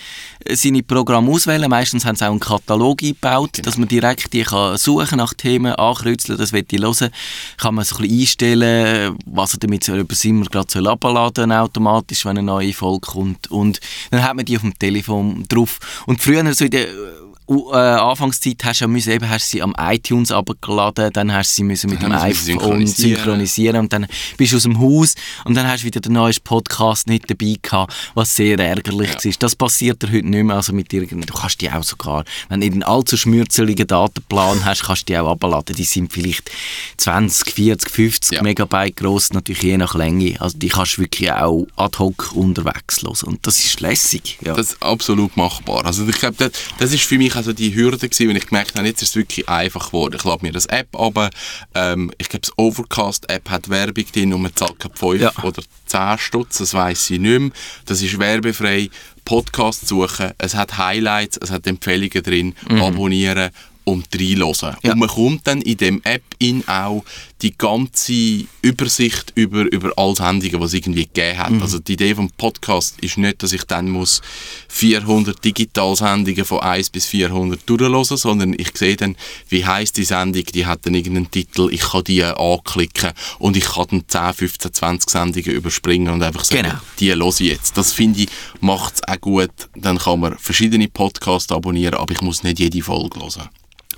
seine 0.56 0.82
Programme 0.82 1.32
auswählen. 1.32 1.70
Meistens 1.70 2.04
haben 2.04 2.16
sie 2.16 2.26
auch 2.26 2.32
einen 2.32 2.40
Katalog 2.40 3.04
eingebaut, 3.04 3.60
dass 3.62 3.78
man 3.78 3.88
direkt 3.88 4.34
die 4.34 4.42
kann 4.42 4.76
suchen 4.78 5.20
nach 5.20 5.36
Themen, 5.36 5.74
ankreuzeln, 5.74 6.40
das 6.40 6.52
will 6.52 6.66
ich 6.68 6.82
hören. 6.82 7.12
Kann 7.58 7.76
man 7.76 7.86
so 7.86 7.98
ein 7.98 8.02
bisschen 8.02 8.22
einstellen, 8.22 9.18
was 9.28 9.54
er 9.54 9.60
damit 9.60 9.84
soll, 9.84 10.00
ob 10.00 10.10
er 10.10 10.14
es 10.14 10.26
immer 10.26 10.46
gerade 10.46 10.72
soll 10.72 10.88
abladen 10.88 11.52
automatisch, 11.52 12.26
wenn 12.26 12.40
eine 12.40 12.44
neue 12.44 12.74
Folge 12.74 13.08
kommt. 13.12 13.52
Und 13.52 13.80
dann 14.10 14.24
hat 14.24 14.36
man 14.36 14.46
die 14.46 14.56
auf 14.56 14.64
dem 14.64 14.78
Telefon 14.80 15.46
drauf. 15.48 15.78
Und 16.08 16.24
früher 16.24 16.52
so 16.56 16.66
in 16.66 16.72
der 16.72 16.88
uh, 17.48 17.72
Anfangszeit 17.74 18.64
hast 18.64 18.82
du 18.82 18.86
ja 18.86 18.88
müssen, 18.90 19.12
eben, 19.12 19.30
hast 19.30 19.50
sie 19.50 19.62
am 19.62 19.74
iTunes 19.80 20.32
abgeladen, 20.32 21.12
dann 21.14 21.32
hast 21.34 21.52
du 21.52 21.56
sie 21.58 21.64
müssen 21.64 21.90
mit 21.90 22.02
Dann 22.04 22.12
dem 22.12 22.20
iPhone 22.20 22.34
synchronisieren. 22.46 23.16
synchronisieren 23.16 23.80
und 23.82 23.94
dann 23.94 24.08
bist 24.38 24.52
du 24.54 24.58
aus 24.58 24.64
dem 24.64 24.80
Haus 24.80 25.16
und 25.46 25.56
dann 25.56 25.68
hast 25.68 25.82
du 25.82 25.86
wieder 25.88 26.00
den 26.02 26.14
neuesten 26.14 26.44
Podcast 26.44 27.08
nicht 27.08 27.30
dabei 27.30 27.56
gehabt, 27.62 27.94
was 28.16 28.36
sehr 28.36 28.58
ärgerlich 28.60 29.12
Ja. 29.24 29.30
ist. 29.30 29.42
Das 29.44 29.56
passiert 29.56 30.02
dir 30.04 30.08
heute 30.12 30.28
nicht 30.28 30.44
mehr, 30.44 30.56
also 30.56 30.74
mit 30.74 30.92
irgend, 30.94 31.30
du 31.30 31.34
kannst 31.34 31.62
die 31.62 31.72
auch 31.72 31.84
sogar, 31.84 32.24
wenn 32.50 32.62
du 32.62 32.68
einen 32.68 32.84
allzu 32.84 33.18
schmürzeligen 33.18 33.88
Datenplan 33.88 34.66
hast, 34.66 34.84
kannst 34.84 35.04
du 35.10 35.14
die 35.14 35.18
auch 35.18 35.32
abladen. 35.32 35.76
Die 35.76 35.84
sind 35.84 36.12
vielleicht 36.12 36.50
20, 36.98 37.54
40, 37.54 37.90
50 37.90 38.32
Ja. 38.38 38.44
Megabyte 38.44 38.96
groß, 38.98 39.34
natürlich 39.34 39.62
je 39.64 39.78
nach 39.78 39.96
Länge. 39.96 40.36
Also 40.40 40.58
die 40.58 40.70
kannst 40.70 40.98
du 40.98 41.02
wirklich 41.02 41.32
auch 41.32 41.68
ad 41.76 41.98
hoc 42.00 42.32
unterwegs 42.34 43.02
hören 43.04 43.16
und 43.26 43.48
das 43.48 43.58
ist 43.64 43.80
lässig. 43.80 44.38
Ja. 44.44 44.54
Das 44.54 44.72
ist 44.74 44.84
absolut 44.84 45.36
machbar. 45.38 45.86
Also 45.86 46.08
ich 46.08 46.18
glaube, 46.18 46.36
das, 46.38 46.52
das 46.78 46.92
ist 46.94 47.04
für 47.04 47.18
mich 47.18 47.36
also 47.38 47.54
die 47.54 47.74
Hürde 47.76 47.98
gewesen, 48.10 48.30
wenn 48.30 48.36
ich 48.36 48.48
gemerkt 48.48 48.76
habe, 48.76 48.88
jetzt 48.88 49.02
ist 49.02 49.10
es 49.10 49.16
wirklich 49.16 49.48
einfach 49.48 49.88
geworden. 49.88 50.16
Ich 50.18 50.24
lade 50.24 50.46
mir 50.46 50.52
das 50.52 50.66
App 50.66 50.88
aber 50.94 51.30
ähm, 51.76 52.12
ich 52.18 52.30
glaube, 52.30 52.42
das 52.42 52.58
Overcast-App 52.58 53.50
hat 53.50 53.70
Werbung 53.70 54.06
drin 54.12 54.34
und 54.34 54.42
man 54.42 54.56
zahlt 54.56 54.80
keine 54.80 54.96
5 54.96 55.22
Ja. 55.22 55.32
oder 55.44 55.62
10 55.86 56.18
Stutz, 56.18 56.58
das 56.58 56.74
weiß 56.74 57.12
ich 57.12 57.20
nicht 57.20 57.40
mehr. 57.40 57.52
Das 57.86 58.02
ist 58.02 58.18
werbefrei. 58.20 58.90
Podcast 59.24 59.88
suchen, 59.88 60.32
es 60.38 60.56
hat 60.56 60.78
Highlights, 60.78 61.38
es 61.38 61.52
hat 61.52 61.68
Empfehlungen 61.68 62.24
drin, 62.24 62.56
abonnieren 62.70 63.52
und 63.84 64.08
reinhören. 64.14 64.76
Ja. 64.84 64.94
Und 64.94 65.00
man 65.00 65.10
kommt 65.10 65.48
dann 65.48 65.62
in 65.62 65.78
dem 65.78 66.02
App 66.04 66.24
in 66.40 66.68
auch 66.68 67.04
die 67.42 67.56
ganze 67.58 68.46
Übersicht 68.62 69.32
über, 69.36 69.72
über 69.72 69.92
alle 69.96 70.16
Sendungen, 70.16 70.60
die 70.60 70.66
es 70.66 70.74
irgendwie 70.74 71.06
gegeben 71.06 71.38
hat. 71.38 71.62
Also 71.62 71.78
die 71.80 71.94
Idee 71.94 72.16
vom 72.16 72.32
Podcast 72.32 72.96
ist 73.02 73.18
nicht, 73.18 73.44
dass 73.44 73.54
ich 73.54 73.64
dann 73.66 73.90
muss 73.90 74.22
400 74.70 75.44
Digitalsendungen 75.44 76.46
von 76.46 76.60
1 76.62 76.90
bis 76.90 77.06
400 77.06 77.60
durchhören, 77.70 78.04
sondern 78.06 78.54
ich 78.58 78.76
sehe 78.76 78.96
dann, 78.96 79.16
wie 79.50 79.66
heißt 79.66 79.98
die 79.98 80.04
Sendung, 80.04 80.46
die 80.46 80.66
hat 80.66 80.86
dann 80.86 80.96
irgendeinen 80.96 81.30
Titel, 81.30 81.70
ich 81.72 81.82
kann 81.82 82.04
die 82.06 82.24
anklicken 82.24 83.12
und 83.40 83.56
ich 83.56 83.66
kann 83.66 83.86
dann 83.90 84.04
10, 84.08 84.34
15, 84.34 84.74
20 84.74 85.10
Sendungen 85.10 85.52
überspringen 85.52 86.14
und 86.14 86.24
einfach 86.24 86.44
sagen, 86.44 86.64
Genau. 86.64 86.80
die 87.00 87.14
höre 87.14 87.28
ich 87.28 87.40
jetzt. 87.40 87.78
Das 87.78 87.94
finde 87.94 88.22
ich, 88.22 88.30
macht 88.62 88.96
es 88.96 89.04
auch 89.08 89.22
gut. 89.22 89.52
Dann 89.76 89.98
kann 90.00 90.20
man 90.20 90.38
verschiedene 90.38 90.88
Podcasts 90.88 91.52
abonnieren, 91.52 91.96
aber 91.96 92.14
ich 92.14 92.22
muss 92.22 92.44
nicht 92.44 92.60
jede 92.60 92.82
Folge 92.82 93.20
hören. 93.20 93.50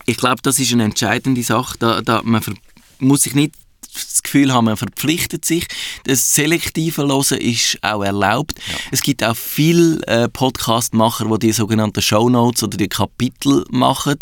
Ich 0.06 0.18
glaube, 0.18 0.42
das 0.42 0.60
ist 0.60 0.74
eine 0.74 0.84
entscheidende 0.86 1.44
Sache. 1.44 1.78
Da, 1.80 2.02
da 2.02 2.22
man 2.24 2.42
ver 2.42 2.54
muss 3.00 3.24
sich 3.24 3.36
nicht 3.36 3.54
das 3.94 4.24
Gefühl 4.24 4.54
haben, 4.54 4.66
man 4.66 4.78
verpflichtet 4.78 5.46
sich. 5.46 5.68
Das 6.06 6.34
selektive 6.34 7.08
Hören 7.08 7.38
ist 7.40 7.78
auch 7.82 8.04
erlaubt. 8.04 8.54
Es 8.92 9.02
gibt 9.02 9.24
auch 9.24 9.36
viele 9.36 10.06
äh, 10.08 10.30
Podcast-Macher, 10.30 11.26
die 11.26 11.48
die 11.48 11.52
sogenannten 11.52 12.02
Shownotes 12.02 12.64
oder 12.64 12.78
die 12.78 12.88
Kapitel 12.88 13.66
machen, 13.70 14.18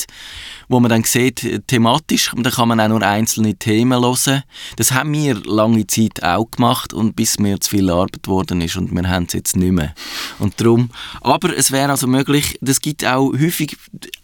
wo 0.67 0.79
man 0.79 0.89
dann 0.89 1.03
sieht, 1.03 1.43
äh, 1.43 1.59
thematisch, 1.59 2.33
und 2.33 2.43
da 2.43 2.49
kann 2.49 2.69
man 2.69 2.79
auch 2.79 2.87
nur 2.87 3.01
einzelne 3.01 3.55
Themen 3.55 4.01
hören. 4.01 4.43
Das 4.77 4.91
haben 4.91 5.13
wir 5.13 5.35
lange 5.45 5.85
Zeit 5.87 6.23
auch 6.23 6.49
gemacht 6.49 6.93
und 6.93 7.15
bis 7.15 7.39
mir 7.39 7.59
zu 7.59 7.71
viel 7.71 7.89
Arbeit 7.89 8.23
geworden 8.23 8.61
ist 8.61 8.77
und 8.77 8.91
wir 8.91 9.09
haben 9.09 9.25
es 9.25 9.33
jetzt 9.33 9.55
nicht 9.55 9.71
mehr. 9.71 9.93
Und 10.39 10.59
darum, 10.59 10.89
aber 11.21 11.55
es 11.55 11.71
wäre 11.71 11.91
also 11.91 12.07
möglich, 12.07 12.57
das 12.61 12.81
gibt 12.81 13.05
auch 13.05 13.33
häufig, 13.33 13.77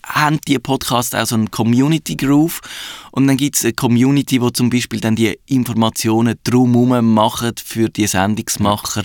haben 0.06 0.40
die 0.48 0.60
Podcasts 0.60 1.16
auch 1.16 1.26
so 1.26 1.36
einen 1.36 1.52
Community-Groove 1.52 2.62
und 3.12 3.28
dann 3.28 3.38
gibt 3.38 3.56
es 3.56 3.64
eine 3.64 3.74
Community, 3.74 4.42
wo 4.42 4.50
zum 4.50 4.70
Beispiel 4.70 5.00
dann 5.00 5.16
die 5.16 5.40
Informationen 5.48 6.36
drumherum 6.44 7.14
machen 7.14 7.54
für 7.64 7.90
die 7.90 8.08
Sendungsmacher. 8.08 9.04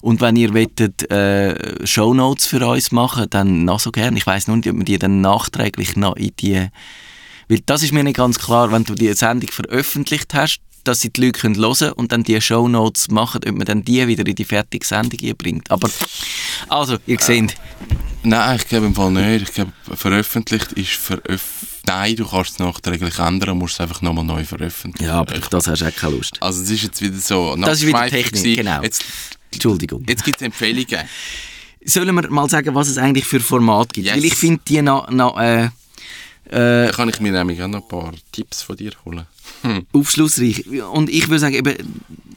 Und 0.00 0.20
wenn 0.20 0.36
ihr 0.36 0.54
wettet, 0.54 1.10
äh, 1.10 1.86
Shownotes 1.86 2.46
für 2.46 2.66
uns 2.66 2.92
machen, 2.92 3.26
dann 3.30 3.64
noch 3.64 3.80
so 3.80 3.90
gerne. 3.90 4.18
Ich 4.18 4.26
weiß 4.26 4.46
nur 4.48 4.56
nicht, 4.56 4.68
ob 4.68 4.76
wir 4.76 4.84
die 4.84 4.98
dann 4.98 5.20
nachträglich 5.20 5.96
noch 5.96 6.16
in 6.16 6.32
die... 6.38 6.68
Weil 7.48 7.60
das 7.64 7.82
ist 7.82 7.92
mir 7.92 8.02
nicht 8.02 8.16
ganz 8.16 8.38
klar, 8.38 8.72
wenn 8.72 8.84
du 8.84 8.94
die 8.94 9.12
Sendung 9.12 9.50
veröffentlicht 9.50 10.34
hast, 10.34 10.60
dass 10.86 11.00
sie 11.00 11.10
die 11.12 11.20
Leute 11.20 11.40
können 11.40 11.56
hören 11.56 11.92
und 11.92 12.12
dann 12.12 12.22
die 12.22 12.40
Shownotes 12.40 13.10
machen, 13.10 13.40
ob 13.46 13.56
man 13.56 13.66
dann 13.66 13.82
die 13.82 14.06
wieder 14.06 14.26
in 14.26 14.34
die 14.34 14.44
fertige 14.44 14.86
Sendung 14.86 15.18
bringt. 15.36 15.70
Aber, 15.70 15.88
also, 16.68 16.96
ihr 17.06 17.18
seht, 17.20 17.56
Nein, 18.28 18.56
ich 18.56 18.66
glaube 18.68 18.86
im 18.86 18.94
Fall 18.94 19.10
nicht. 19.12 19.48
Ich 19.48 19.54
glaube, 19.54 19.72
veröffentlicht 19.94 20.72
ist 20.72 20.92
veröffentlicht. 20.92 21.86
Nein, 21.86 22.16
du 22.16 22.26
kannst 22.28 22.52
es 22.52 22.58
nachträglich 22.58 23.18
ändern, 23.20 23.58
musst 23.58 23.74
es 23.74 23.80
einfach 23.80 24.02
nochmal 24.02 24.24
neu 24.24 24.44
veröffentlichen. 24.44 25.08
ja, 25.08 25.20
aber 25.20 25.38
auf 25.38 25.48
das 25.48 25.68
hast 25.68 25.82
du 25.82 25.86
auch 25.86 25.94
keine 25.94 26.16
Lust. 26.16 26.36
Also 26.42 26.60
das 26.62 26.70
ist 26.70 26.82
jetzt 26.82 27.00
wieder 27.00 27.16
so 27.18 27.54
Das 27.56 27.78
ist 27.80 27.86
wieder 27.86 28.06
Technik, 28.08 28.42
gewesen. 28.42 28.56
genau. 28.56 28.82
Jetzt, 28.82 29.04
Entschuldigung. 29.52 30.04
jetzt 30.08 30.24
gibt 30.24 30.38
es 30.40 30.42
Empfehlungen. 30.42 31.08
Sollen 31.84 32.12
wir 32.16 32.30
mal 32.30 32.50
sagen, 32.50 32.74
was 32.74 32.88
es 32.88 32.98
eigentlich 32.98 33.24
für 33.26 33.38
Format 33.38 33.92
gibt? 33.92 34.08
Yes. 34.08 34.16
Weil 34.16 34.24
ich 34.24 34.34
finde 34.34 34.60
die 34.66 34.82
noch, 34.82 35.08
noch 35.10 35.38
äh, 35.38 35.68
Da 36.50 36.90
kann 36.92 37.08
ich 37.08 37.20
mir 37.20 37.32
nämlich 37.32 37.62
auch 37.62 37.68
noch 37.68 37.82
ein 37.82 37.88
paar 37.88 38.12
Tipps 38.32 38.62
von 38.62 38.76
dir 38.76 38.92
holen. 39.04 39.26
aufschlussreich. 39.92 40.66
Und 40.92 41.10
ich 41.10 41.28
würde 41.28 41.40
sagen, 41.40 41.54
eben, 41.54 41.74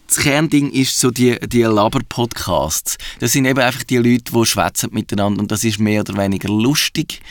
das 0.07 0.17
Kernding 0.17 0.71
ist 0.71 0.99
so 0.99 1.11
die, 1.11 1.37
die 1.47 1.61
Laber-Podcasts. 1.61 2.97
Das 3.19 3.31
sind 3.31 3.45
eben 3.45 3.59
einfach 3.59 3.83
die 3.83 3.97
Leute, 3.97 4.31
die 4.33 4.45
schwätzen 4.45 4.89
miteinander 4.91 5.41
und 5.41 5.51
das 5.51 5.63
ist 5.63 5.79
mehr 5.79 6.01
oder 6.01 6.17
weniger 6.17 6.49
lustig. 6.49 7.21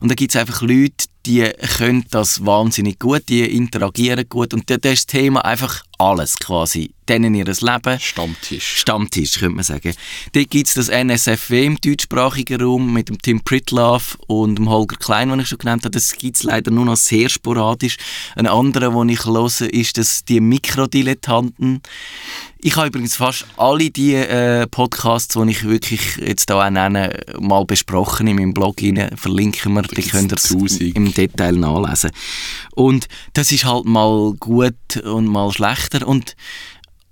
Und 0.00 0.10
da 0.10 0.14
gibt 0.14 0.34
es 0.34 0.40
einfach 0.40 0.60
Leute, 0.60 1.06
die 1.24 1.50
können 1.78 2.04
das 2.10 2.44
wahnsinnig 2.44 2.98
gut, 2.98 3.28
die 3.28 3.44
interagieren 3.44 4.28
gut 4.28 4.54
und 4.54 4.70
da 4.70 4.76
da 4.76 4.90
ist 4.90 5.08
das 5.08 5.20
Thema 5.20 5.44
einfach 5.44 5.82
alles 5.98 6.38
quasi. 6.38 6.90
Denen 7.08 7.36
ihr 7.36 7.44
Leben. 7.44 8.00
Stammtisch. 8.00 8.78
Stammtisch, 8.78 9.38
könnte 9.38 9.54
man 9.54 9.64
sagen. 9.64 9.94
Dort 10.32 10.50
gibt 10.50 10.66
es 10.66 10.74
das 10.74 10.88
NSFW 10.88 11.64
im 11.64 11.80
deutschsprachigen 11.80 12.60
Raum 12.60 12.92
mit 12.92 13.08
dem 13.08 13.22
Tim 13.22 13.42
Pritlove 13.42 14.18
und 14.26 14.56
dem 14.56 14.68
Holger 14.68 14.96
Klein, 14.96 15.28
den 15.28 15.38
ich 15.38 15.48
schon 15.48 15.58
genannt 15.58 15.84
habe. 15.84 15.92
Das 15.92 16.12
gibt 16.12 16.36
es 16.36 16.42
leider 16.42 16.72
nur 16.72 16.84
noch 16.84 16.96
sehr 16.96 17.28
sporadisch. 17.28 17.96
Ein 18.34 18.48
anderer, 18.48 18.90
den 18.90 19.10
ich 19.10 19.24
höre, 19.24 19.72
ist 19.72 19.98
das 19.98 20.24
die 20.24 20.40
Mikrodilettanten. 20.40 21.80
Ich 22.58 22.74
habe 22.74 22.88
übrigens 22.88 23.14
fast 23.14 23.46
alle 23.56 23.90
die 23.90 24.14
äh, 24.14 24.66
Podcasts, 24.66 25.34
die 25.34 25.50
ich 25.50 25.62
wirklich 25.62 26.16
jetzt 26.16 26.50
hier 26.50 26.56
auch 26.56 26.68
nenne, 26.68 27.20
mal 27.38 27.64
besprochen 27.64 28.26
in 28.26 28.34
meinem 28.34 28.54
Blog 28.54 28.82
rein. 28.82 29.10
Verlinken 29.14 29.74
wir, 29.74 29.82
die 29.82 30.02
könnt 30.02 30.32
ihr 30.32 30.96
im 30.96 31.14
Detail 31.14 31.52
nachlesen. 31.52 32.10
Und 32.74 33.06
das 33.34 33.52
ist 33.52 33.66
halt 33.66 33.84
mal 33.84 34.32
gut 34.40 34.96
und 35.04 35.26
mal 35.26 35.52
schlechter 35.86 36.06
und 36.06 36.36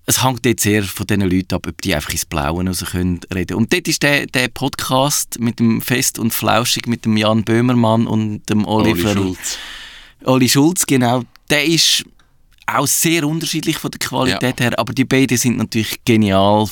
es 0.07 0.23
hängt 0.23 0.45
jetzt 0.45 0.63
sehr 0.63 0.83
von 0.83 1.07
diesen 1.07 1.23
Leuten 1.23 1.55
ab, 1.55 1.67
ob 1.67 1.81
die 1.81 1.95
einfach 1.95 2.11
ins 2.11 2.27
Blaue 2.27 2.67
raus 2.67 2.85
können 2.91 3.21
reden. 3.33 3.57
Und 3.57 3.73
dort 3.73 3.89
ist 3.89 4.03
der, 4.03 4.27
der 4.27 4.49
Podcast 4.49 5.41
mit 5.41 5.59
dem 5.59 5.81
Fest 5.81 6.19
und 6.19 6.35
Flauschig 6.35 6.87
mit 6.87 7.07
dem 7.07 7.17
Jan 7.17 7.43
Böhmermann 7.43 8.07
und 8.07 8.43
dem 8.51 8.67
Oliver 8.67 9.13
Oli 9.13 9.15
Schulz. 9.15 9.59
Oli 10.25 10.49
Schulz, 10.49 10.85
genau. 10.85 11.23
Der 11.49 11.65
ist 11.65 12.05
auch 12.67 12.87
sehr 12.87 13.27
unterschiedlich 13.27 13.79
von 13.79 13.91
der 13.91 13.99
Qualität 13.99 14.61
her, 14.61 14.79
aber 14.79 14.93
die 14.93 15.05
beiden 15.05 15.39
sind 15.39 15.57
natürlich 15.57 16.05
genial. 16.05 16.69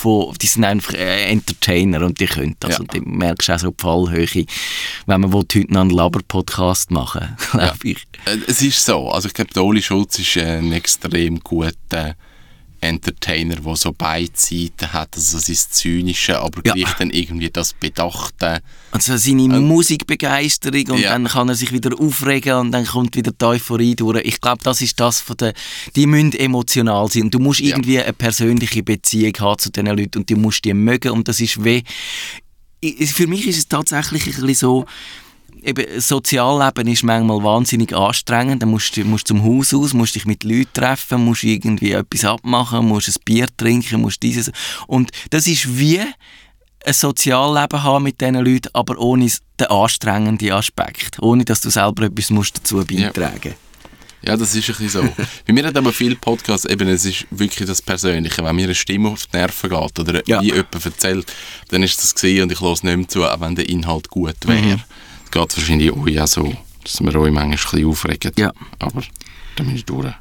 Von, 0.00 0.34
die 0.40 0.46
sind 0.46 0.64
einfach 0.64 0.94
äh, 0.94 1.30
Entertainer 1.30 2.04
und 2.06 2.20
die 2.20 2.26
können 2.26 2.56
das. 2.60 2.72
Ja. 2.72 2.78
Und 2.80 2.94
du 2.94 3.00
merkst 3.02 3.50
auch 3.50 3.58
so 3.58 3.70
die 3.70 3.82
Fallhöhe, 3.82 4.46
wenn 5.06 5.20
man 5.20 5.32
will, 5.32 5.40
heute 5.40 5.72
noch 5.72 5.82
einen 5.82 5.90
Laber-Podcast 5.90 6.90
machen 6.90 7.36
glaube 7.50 7.76
ich. 7.82 7.98
Äh, 8.24 8.38
Es 8.46 8.62
ist 8.62 8.84
so. 8.84 9.10
Also 9.10 9.28
ich 9.28 9.34
glaube, 9.34 9.52
der 9.52 9.62
Oli 9.62 9.82
Schulz 9.82 10.18
ist 10.18 10.36
ein 10.38 10.72
extrem 10.72 11.40
guter 11.40 12.14
Entertainer, 12.80 13.56
der 13.56 13.76
so 13.76 13.92
beide 13.96 14.30
Seiten 14.34 14.92
hat. 14.92 15.14
Also 15.16 15.38
sein 15.38 15.56
Zynische, 15.56 16.38
aber 16.40 16.60
Ja. 16.64 16.74
gleich 16.74 16.92
dann 16.94 17.10
irgendwie 17.10 17.50
das 17.50 17.72
Bedachte. 17.74 18.60
Also 18.90 19.16
seine 19.16 19.60
Musikbegeisterung 19.60 20.90
und 20.90 21.00
Ja. 21.00 21.10
dann 21.12 21.26
kann 21.26 21.48
er 21.48 21.54
sich 21.54 21.72
wieder 21.72 21.98
aufregen 21.98 22.54
und 22.54 22.72
dann 22.72 22.86
kommt 22.86 23.16
wieder 23.16 23.32
die 23.32 23.44
Euphorie 23.44 23.94
durch. 23.94 24.24
Ich 24.24 24.40
glaube, 24.40 24.62
das 24.64 24.80
ist 24.80 24.98
das 24.98 25.20
von 25.20 25.36
der, 25.36 25.52
die 25.96 26.06
müssen 26.06 26.32
emotional 26.32 27.08
sein 27.08 27.30
du 27.30 27.38
musst 27.38 27.60
Ja. 27.60 27.68
irgendwie 27.76 28.00
eine 28.00 28.12
persönliche 28.12 28.82
Beziehung 28.82 29.34
haben 29.40 29.58
zu 29.58 29.70
diesen 29.70 29.86
Leuten 29.86 30.18
und 30.18 30.30
du 30.30 30.36
musst 30.36 30.64
die 30.64 30.74
mögen 30.74 31.10
und 31.12 31.28
das 31.28 31.40
ist 31.40 31.62
weh. 31.62 31.82
Für 32.82 33.26
mich 33.26 33.46
ist 33.46 33.58
es 33.58 33.68
tatsächlich 33.68 34.26
ein 34.26 34.32
bisschen 34.32 34.54
so, 34.54 34.86
eben, 35.64 36.00
Sozialleben 36.00 36.86
ist 36.88 37.02
manchmal 37.02 37.42
wahnsinnig 37.42 37.94
anstrengend. 37.94 38.62
Dann 38.62 38.70
musst 38.70 38.96
du 38.96 39.04
musst 39.04 39.28
zum 39.28 39.42
Haus 39.44 39.72
aus, 39.74 39.92
musst 39.94 40.14
dich 40.14 40.26
mit 40.26 40.44
Leuten 40.44 40.72
treffen, 40.72 41.24
musst 41.24 41.44
irgendwie 41.44 41.92
etwas 41.92 42.24
abmachen, 42.24 42.86
musst 42.86 43.08
ein 43.08 43.14
Bier 43.24 43.46
trinken, 43.56 44.00
musst 44.00 44.22
dieses. 44.22 44.50
Und 44.86 45.10
das 45.30 45.46
ist 45.46 45.78
wie 45.78 46.00
ein 46.84 46.92
Sozialleben 46.94 47.82
haben 47.82 48.04
mit 48.04 48.20
diesen 48.20 48.36
Leuten, 48.36 48.68
aber 48.72 48.98
ohne 48.98 49.30
den 49.58 49.66
anstrengenden 49.66 50.52
Aspekt. 50.52 51.18
Ohne, 51.20 51.44
dass 51.44 51.60
du 51.60 51.70
selber 51.70 52.04
etwas 52.04 52.30
musst 52.30 52.56
dazu 52.56 52.76
beitragen 52.84 53.54
Ja, 54.22 54.36
das 54.36 54.54
ist 54.54 54.68
ein 54.70 54.76
bisschen 54.76 54.88
so. 54.88 55.24
Bei 55.46 55.52
mir 55.52 55.66
hat 55.66 55.76
aber 55.76 55.92
viele 55.92 56.16
Podcasts, 56.16 56.64
eben, 56.66 56.88
es 56.88 57.04
ist 57.04 57.26
wirklich 57.30 57.66
das 57.66 57.82
Persönliche. 57.82 58.42
Wenn 58.42 58.56
mir 58.56 58.64
eine 58.64 58.74
Stimme 58.74 59.10
auf 59.10 59.26
die 59.26 59.36
Nerven 59.36 59.68
geht 59.70 59.98
oder 59.98 60.22
Ja. 60.26 60.40
wie 60.40 60.46
jemand 60.46 60.84
erzählt, 60.84 61.30
dann 61.68 61.82
ist 61.82 61.98
das 62.02 62.14
gesehen 62.14 62.44
und 62.44 62.52
ich 62.52 62.60
höre 62.60 62.70
nicht 62.70 62.84
mehr 62.84 63.08
zu, 63.08 63.24
auch 63.24 63.40
wenn 63.40 63.54
der 63.54 63.68
Inhalt 63.68 64.08
gut 64.08 64.36
wäre. 64.46 64.60
Mhm. 64.76 64.80
Es 65.32 65.38
geht 65.38 65.56
wahrscheinlich 65.56 65.92
euch 65.92 66.20
auch 66.20 66.26
so, 66.26 66.52
dass 66.82 67.00
wir 67.00 67.14
euch 67.14 67.30
manchmal 67.30 67.44
ein 67.44 67.50
bisschen 67.50 67.86
aufregen. 67.86 68.32
Ja. 68.36 68.52
Aber 68.80 69.02
dann 69.54 69.66
bin 69.66 69.76
ich 69.76 69.84
durch. 69.84 70.12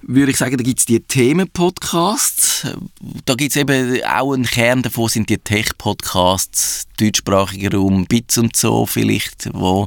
würde 0.00 0.30
ich 0.30 0.38
sagen, 0.38 0.56
da 0.56 0.64
gibt 0.64 0.78
es 0.78 0.86
die 0.86 1.00
Themenpodcasts. 1.00 2.66
Da 3.26 3.34
gibt 3.34 3.50
es 3.50 3.56
eben 3.56 4.02
auch 4.04 4.32
einen 4.32 4.46
Kern 4.46 4.80
davon, 4.80 5.10
sind 5.10 5.28
die 5.28 5.36
Tech-Podcasts, 5.36 6.86
deutschsprachiger 6.98 7.76
Raum, 7.76 8.06
Bits 8.06 8.38
und 8.38 8.56
so 8.56 8.86
vielleicht, 8.86 9.50
wo, 9.52 9.86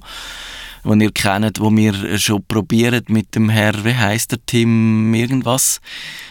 wo 0.85 0.93
ihr 0.93 1.11
kennt, 1.11 1.59
wo 1.59 1.69
wir 1.75 2.17
schon 2.17 2.43
probieren 2.47 3.03
mit 3.09 3.35
dem 3.35 3.49
Herr, 3.49 3.83
wie 3.83 3.93
heißt 3.93 4.31
der, 4.31 4.39
Tim 4.45 5.13
irgendwas, 5.13 5.81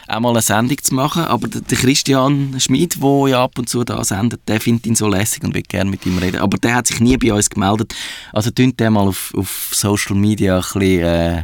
auch 0.09 0.21
mal 0.21 0.31
eine 0.31 0.41
Sendung 0.43 0.79
zu 0.83 0.95
machen. 0.95 1.25
Aber 1.25 1.49
der 1.49 1.77
Christian 1.79 2.55
Schmid, 2.59 3.03
der 3.03 3.29
ja 3.29 3.45
ab 3.45 3.59
und 3.59 3.69
zu 3.69 3.85
da 3.85 4.03
sendet, 4.05 4.49
der 4.49 4.61
findet 4.61 4.87
ihn 4.87 4.95
so 4.95 5.09
lässig 5.09 5.45
und 5.45 5.55
will 5.55 5.63
gerne 5.63 5.91
mit 5.91 6.07
ihm 6.07 6.17
reden. 6.19 6.39
Aber 6.41 6.57
der 6.57 6.75
hat 6.77 6.87
sich 6.87 7.01
nie 7.01 7.17
bei 7.19 7.33
uns 7.33 7.51
gemeldet. 7.51 7.95
Also 8.33 8.51
tönt 8.51 8.81
der 8.81 8.91
mal 8.91 9.09
auf, 9.09 9.35
auf 9.37 9.71
Social 9.73 10.17
Media 10.17 10.57
ein 10.57 10.63
bisschen... 10.63 11.03
Äh, 11.03 11.43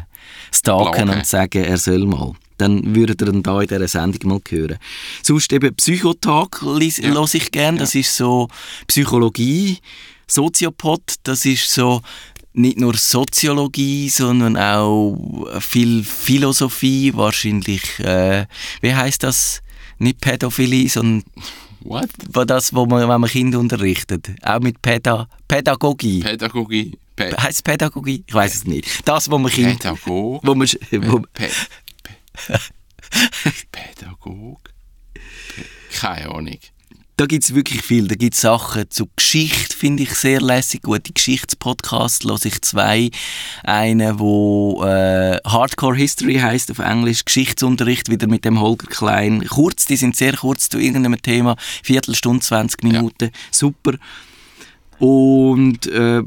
stalken 0.53 1.05
Bloggen. 1.05 1.19
und 1.19 1.27
sagen, 1.27 1.65
er 1.65 1.79
soll 1.79 2.05
mal. 2.07 2.33
Dann 2.59 2.95
würdet 2.95 3.23
ihr 3.23 3.29
ihn 3.29 3.43
da 3.43 3.61
in 3.61 3.69
dieser 3.69 3.89
Sendung 3.89 4.31
mal 4.31 4.41
hören. 4.49 4.79
Sonst 5.23 5.53
eben 5.53 5.75
Psychotag 5.77 6.61
Ja. 6.63 6.69
höre 6.69 7.35
ich 7.35 7.51
gerne. 7.51 7.79
Das 7.79 7.95
ist 7.95 8.15
so 8.17 8.49
Psychologie, 8.87 9.79
Soziopod, 10.27 11.03
das 11.23 11.45
ist 11.45 11.73
so 11.73 12.03
nicht 12.53 12.79
nur 12.79 12.97
Soziologie, 12.97 14.09
sondern 14.09 14.57
auch 14.57 15.47
viel 15.61 16.05
Philosophie, 16.05 17.13
wahrscheinlich, 17.15 17.99
äh, 18.01 18.47
wie 18.81 18.95
heißt 18.95 19.23
das? 19.23 19.63
Nicht 19.99 20.21
Pädophilie, 20.21 20.89
sondern 20.89 21.25
What? 21.83 22.11
Das, 22.47 22.75
wo 22.75 22.85
man, 22.85 23.09
wenn 23.09 23.21
man 23.21 23.31
Kinder 23.31 23.59
unterrichtet. 23.59 24.31
Auch 24.43 24.61
mit 24.61 24.83
Päda 24.83 25.29
Pädagogie. 25.49 26.21
Pädagogie. 26.21 26.99
Pä 27.17 27.35
heißt 27.37 27.65
Pädagogie? 27.65 28.23
Ich 28.27 28.35
weiß 28.35 28.55
es 28.55 28.65
nicht. 28.67 28.87
Das, 29.09 29.31
wo 29.31 29.39
man 29.39 29.51
Kinder... 29.51 29.73
Pädagog. 29.77 30.41
Wo 30.47 30.55
man, 30.55 30.69
wo, 30.69 31.21
Pä 31.33 31.49
Pä 32.05 32.59
Pädagog? 33.73 34.61
Pä- 35.15 35.99
Keine 36.01 36.29
Ahnung. 36.29 36.59
Da 37.21 37.27
gibt 37.27 37.45
es 37.45 37.55
wirklich 37.55 37.83
viel. 37.83 38.09
Da 38.09 38.15
gibt 38.15 38.35
es 38.35 38.41
Sachen 38.41 38.91
zu 38.91 39.07
Geschichte, 39.15 39.77
finde 39.77 40.05
ich 40.05 40.15
sehr 40.15 40.41
lässig. 40.41 40.81
Gute 40.81 41.13
Geschichtspodcasts 41.13 42.25
höre 42.25 42.47
ich 42.47 42.63
zwei. 42.63 43.11
Einen, 43.63 44.19
wo 44.19 44.83
äh, 44.87 45.37
Hardcore 45.45 45.97
History 45.97 46.37
heißt 46.37 46.71
auf 46.71 46.79
Englisch, 46.79 47.27
Geschichtsunterricht, 47.27 48.09
wieder 48.09 48.27
mit 48.27 48.47
dem 48.47 48.59
Holger 48.59 48.87
Klein. 48.87 49.47
Kurz, 49.47 49.85
die 49.85 49.97
sind 49.97 50.17
sehr 50.17 50.35
kurz 50.35 50.71
zu 50.71 50.79
irgendeinem 50.79 51.21
Thema. 51.21 51.57
Viertelstunde, 51.83 52.41
20 52.41 52.83
Minuten. 52.85 53.31
Super. 53.51 53.99
Und 54.99 55.89
äh, 55.89 56.23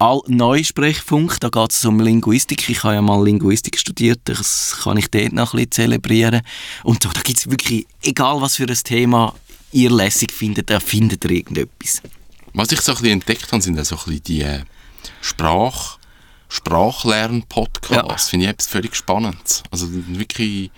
All 0.00 0.22
Neusprechfunk, 0.26 1.38
da 1.38 1.50
geht 1.50 1.70
es 1.70 1.84
um 1.84 2.00
Linguistik. 2.00 2.68
Ich 2.68 2.82
habe 2.82 2.94
ja 2.94 3.02
mal 3.02 3.24
Linguistik 3.24 3.78
studiert, 3.78 4.22
das 4.24 4.80
kann 4.82 4.96
ich 4.96 5.08
dort 5.08 5.34
noch 5.34 5.54
ein 5.54 5.58
bisschen 5.58 5.70
zelebrieren. 5.70 6.40
Und 6.82 7.04
so, 7.04 7.10
da 7.10 7.20
gibt 7.20 7.38
es 7.38 7.48
wirklich, 7.48 7.86
egal 8.02 8.40
was 8.40 8.56
für 8.56 8.64
ein 8.64 8.74
Thema 8.82 9.34
ihr 9.72 9.90
lässig 9.90 10.32
findet, 10.32 10.70
da 10.70 10.80
findet 10.80 11.24
ihr 11.24 11.30
irgendetwas. 11.32 12.02
Was 12.54 12.70
ich 12.72 12.80
so 12.80 12.92
ein 12.92 12.96
bisschen 12.98 13.12
entdeckt 13.12 13.50
habe, 13.50 13.62
sind 13.62 13.82
so 13.84 13.96
ein 13.96 14.02
bisschen 14.04 14.22
die 14.24 14.42
äh, 14.42 14.62
Sprach, 15.20 15.98
Sprachlern-Podcasts. 16.48 18.26
Ja. 18.26 18.30
Finde 18.30 18.46
ich 18.46 18.50
etwas 18.50 18.66
völlig 18.66 18.94
Spannendes. 18.94 19.62
Also 19.70 19.86
wirklich, 19.90 20.70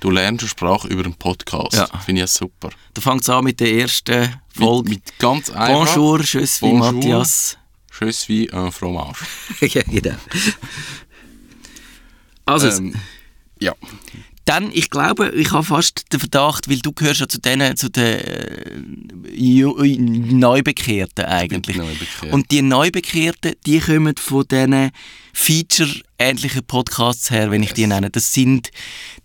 du 0.00 0.10
lernst 0.10 0.42
eine 0.42 0.48
Sprache 0.50 0.88
über 0.88 1.04
einen 1.04 1.14
Podcast. 1.14 1.72
Ja. 1.74 1.86
Finde 2.04 2.24
ich 2.24 2.30
super. 2.30 2.70
Fängt 2.98 3.22
es 3.22 3.28
an 3.30 3.44
mit 3.44 3.58
der 3.60 3.72
ersten 3.72 4.40
Folge. 4.48 4.90
Mit, 4.90 5.04
mit 5.06 5.18
ganz 5.18 5.50
einfach. 5.50 5.94
Bonjour, 5.94 6.20
je 6.20 6.44
suis 6.46 6.60
Bonjour. 6.60 6.92
Matthias. 6.92 7.56
Je 8.00 8.10
suis 8.12 8.52
un 8.52 8.70
fromage. 8.72 9.24
ja, 9.60 9.82
genau. 9.82 10.16
Also, 12.44 12.68
Ähm, 12.68 12.94
ja. 13.60 13.72
Dann, 14.44 14.70
ich 14.72 14.90
glaube, 14.90 15.30
ich 15.30 15.52
habe 15.52 15.64
fast 15.64 16.12
den 16.12 16.20
Verdacht, 16.20 16.68
weil 16.68 16.78
du 16.78 16.92
gehörst 16.92 17.20
ja 17.20 17.28
zu 17.28 17.40
denen, 17.40 17.76
zu 17.76 17.88
den 17.88 18.04
äh, 18.04 19.30
Ju- 19.30 19.82
Neubekehrten 19.98 21.24
eigentlich. 21.24 21.76
Neubekehrt. 21.76 22.32
Und 22.32 22.50
die 22.50 22.60
Neubekehrten, 22.62 23.54
die 23.64 23.80
kommen 23.80 24.14
von 24.16 24.44
diesen 24.46 24.90
Feature-ähnlichen 25.34 26.64
Podcasts 26.64 27.28
her, 27.30 27.50
wenn 27.50 27.62
ich 27.64 27.72
die 27.72 27.86
nenne. 27.88 28.08
Das 28.08 28.32
sind, 28.32 28.70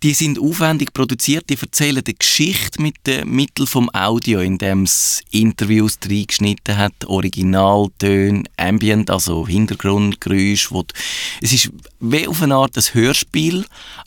die 0.02 0.12
sind 0.12 0.40
aufwendig 0.40 0.92
produziert, 0.92 1.48
die 1.48 1.56
erzählen 1.58 2.02
die 2.02 2.18
Geschichte 2.18 2.82
mit 2.82 2.96
den 3.06 3.30
Mitteln 3.30 3.68
vom 3.68 3.88
Audio, 3.94 4.40
indem 4.40 4.82
es 4.82 5.22
Interviews 5.30 5.98
reingeschnitten 6.04 6.76
hat, 6.76 6.92
Originaltöne, 7.06 8.42
Ambient, 8.56 9.08
also 9.08 9.46
Hintergrundgeräusche. 9.46 10.72
Wo 10.72 10.82
die- 10.82 10.94
es 11.42 11.52
ist 11.52 11.70
wie 12.00 12.26
auf 12.26 12.42
eine 12.42 12.56
Art 12.56 12.76
ein 12.76 12.82
Hörspiel, 12.92 13.64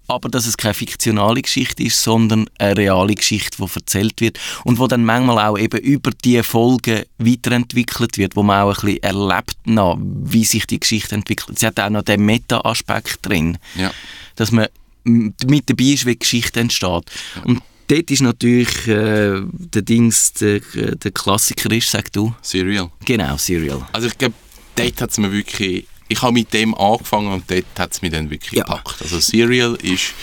aber 0.08 0.28
dass 0.28 0.46
es 0.46 0.58
keine 0.58 0.74
fiktionale 0.74 1.42
Geschichte 1.42 1.84
ist, 1.84 2.04
sondern 2.04 2.50
eine 2.60 2.76
reale 2.78 3.16
Geschichte, 3.16 3.58
die 3.64 3.76
erzählt 3.76 4.20
wird 4.20 4.40
und 4.66 4.78
wo 4.78 4.88
dann 4.88 5.06
manchmal 5.06 5.40
auch 5.48 5.58
eben 5.58 5.80
über 5.80 6.12
die 6.12 6.44
Folgen 6.44 7.04
weiterentwickelt 7.18 8.18
wird, 8.18 8.36
wo 8.36 8.44
man 8.44 8.64
auch 8.64 8.84
ein 8.84 8.98
bisschen 9.00 9.04
erlebt, 9.04 9.56
wie 9.66 10.44
sich 10.44 10.68
die 10.68 10.80
Geschichte 10.80 11.16
entwickelt. 11.16 11.60
Sie 11.60 11.66
hat 11.66 11.80
auch 11.80 11.93
noch 11.94 12.04
den 12.04 12.26
Meta-Aspekt 12.26 13.20
drin, 13.26 13.58
ja. 13.76 13.92
dass 14.36 14.52
man 14.52 14.68
mit 15.04 15.70
dabei 15.70 15.84
ist, 15.86 16.06
wie 16.06 16.16
Geschichte 16.18 16.60
entsteht. 16.60 17.04
Und 17.44 17.62
dort 17.88 18.10
ist 18.12 18.22
natürlich 18.22 18.88
äh, 18.88 19.42
der 19.44 19.82
Dings, 19.82 20.34
der, 20.34 20.60
der 20.60 21.12
Klassiker 21.12 21.72
ist, 21.72 21.92
sag 21.92 22.12
du. 22.14 22.34
Serial. 22.42 22.90
Genau, 23.06 23.38
Serial. 23.38 23.86
Also 23.92 24.08
ich 24.08 24.18
glaube, 24.18 24.36
dort 24.76 25.02
hat 25.02 25.12
es 25.12 25.18
mir 25.18 25.32
wirklich... 25.32 25.88
Ich 26.08 26.22
habe 26.22 26.34
mit 26.34 26.54
dem 26.54 26.76
angefangen 26.76 27.32
und 27.32 27.50
dort 27.50 27.66
hat 27.78 27.94
es 27.94 28.02
mich 28.02 28.12
dann 28.12 28.30
wirklich 28.30 28.52
Ja. 28.54 28.64
gepackt. 28.64 29.02
Also 29.02 29.20
Serial 29.20 29.76
ist 29.76 30.14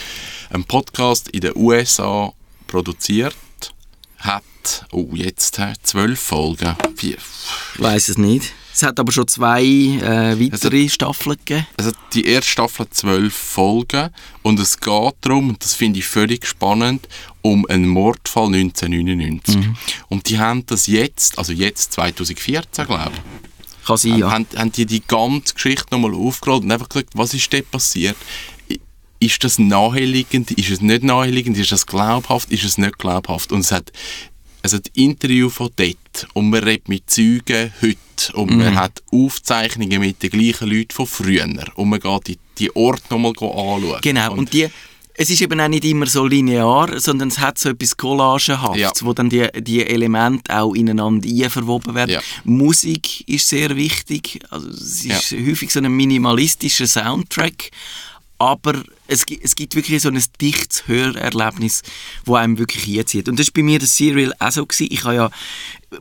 ein 0.51 0.65
Podcast 0.65 1.29
in 1.29 1.41
den 1.41 1.53
USA 1.57 2.33
produziert, 2.67 3.37
hat, 4.19 4.43
oh 4.93 5.09
jetzt, 5.15 5.59
zwölf 5.83 6.21
Folgen. 6.21 6.77
Ich 7.01 7.17
weiß 7.79 8.09
es 8.09 8.19
nicht. 8.19 8.53
Es 8.73 8.83
hat 8.83 9.01
aber 9.01 9.13
schon 9.13 9.27
zwei 9.27 9.63
äh, 9.63 10.39
weitere 10.41 10.89
Staffeln 10.89 11.37
gegeben. 11.37 11.67
Also 11.77 11.93
die 12.13 12.25
erste 12.25 12.51
Staffel 12.51 12.87
hat 12.87 12.95
zwölf 12.95 13.35
Folgen 13.35 14.11
und 14.43 14.61
es 14.61 14.79
geht 14.79 15.15
darum, 15.21 15.51
und 15.51 15.65
das 15.65 15.75
finde 15.75 15.99
ich 15.99 16.07
völlig 16.07 16.47
spannend, 16.47 17.09
um 17.43 17.67
einen 17.67 17.89
Mordfall 17.89 18.47
1999. 18.47 19.57
Mhm. 19.57 19.77
Und 20.09 20.29
die 20.29 20.39
haben 20.39 20.65
das 20.67 20.87
jetzt, 20.87 21.39
also 21.39 21.53
jetzt 21.53 21.93
2014 21.93 22.87
glaube 22.87 23.13
ich, 23.15 23.87
Kann 23.87 23.97
sein, 23.97 24.19
ja. 24.19 24.31
haben, 24.31 24.47
haben 24.57 24.73
die 24.73 24.87
die 24.87 25.03
ganze 25.07 25.55
Geschichte 25.55 25.87
nochmal 25.91 26.15
aufgerollt 26.15 26.63
und 26.63 26.71
einfach 26.71 26.89
geschaut, 26.89 27.09
was 27.15 27.35
ist 27.35 27.53
dort 27.53 27.71
passiert. 27.71 28.17
Ist 29.19 29.45
das 29.45 29.59
naheliegend, 29.59 30.51
ist 30.53 30.71
es 30.71 30.81
nicht 30.81 31.03
naheliegend, 31.03 31.59
ist 31.59 31.73
das 31.73 31.87
glaubhaft, 31.87 32.51
ist 32.51 32.65
es 32.65 32.79
nicht 32.79 32.99
glaubhaft. 32.99 33.53
Und 33.53 33.61
es 33.61 33.73
hat, 33.73 33.93
es 34.63 34.73
hat 34.73 34.89
Interview 34.95 35.51
von 35.51 35.71
dort 35.77 36.29
und 36.33 36.49
man 36.49 36.63
redet 36.65 36.89
mit 36.89 37.11
Zeugen 37.11 37.73
heute 37.83 37.99
und 38.35 38.57
man 38.57 38.75
hat 38.77 39.03
Aufzeichnungen 39.11 40.01
mit 40.01 40.23
den 40.23 40.31
gleichen 40.31 40.69
Leuten 40.69 40.91
von 40.93 41.07
früher 41.07 41.47
und 41.75 41.89
man 41.89 42.01
geht 42.01 42.27
die, 42.27 42.39
die 42.59 42.77
Orte 42.77 43.03
nochmal 43.11 43.33
anschauen. 43.41 44.01
Genau, 44.03 44.33
und 44.35 44.53
die, 44.53 44.69
es 45.15 45.31
ist 45.31 45.41
eben 45.43 45.61
auch 45.61 45.69
nicht 45.69 45.85
immer 45.85 46.07
so 46.07 46.27
linear, 46.27 46.99
sondern 47.01 47.29
es 47.29 47.39
hat 47.39 47.59
so 47.59 47.71
etwas 47.71 47.97
Collagenhaftes, 47.97 48.81
Ja. 48.81 48.91
wo 49.03 49.13
dann 49.13 49.29
die, 49.31 49.47
die 49.61 49.85
Elemente 49.87 50.59
auch 50.59 50.75
ineinander 50.75 51.29
einverwoben 51.29 51.95
werden. 51.95 52.13
Ja. 52.13 52.21
Musik 52.45 53.29
ist 53.29 53.49
sehr 53.49 53.77
wichtig, 53.77 54.41
also 54.51 54.69
es 54.69 55.05
ist 55.05 55.33
häufig 55.33 55.71
so 55.73 55.81
ein 55.81 55.91
minimalistischer 55.93 56.87
Soundtrack, 56.87 57.71
aber 58.39 58.83
es, 59.07 59.27
es 59.43 59.55
gibt 59.55 59.75
wirklich 59.75 60.01
so 60.01 60.09
ein 60.09 60.23
dichtes 60.41 60.89
Hörerlebnis, 60.89 61.83
wo 62.25 62.37
einem 62.37 62.57
wirklich 62.57 62.85
hinzieht. 62.85 63.29
Und 63.29 63.39
das 63.39 63.49
war 63.49 63.53
bei 63.57 63.63
mir 63.63 63.79
das 63.79 63.95
Serial 63.95 64.33
auch 64.39 64.51
so. 64.51 64.65
Gewesen. 64.65 64.89
Ich 64.91 65.05
habe 65.05 65.15
ja 65.15 65.31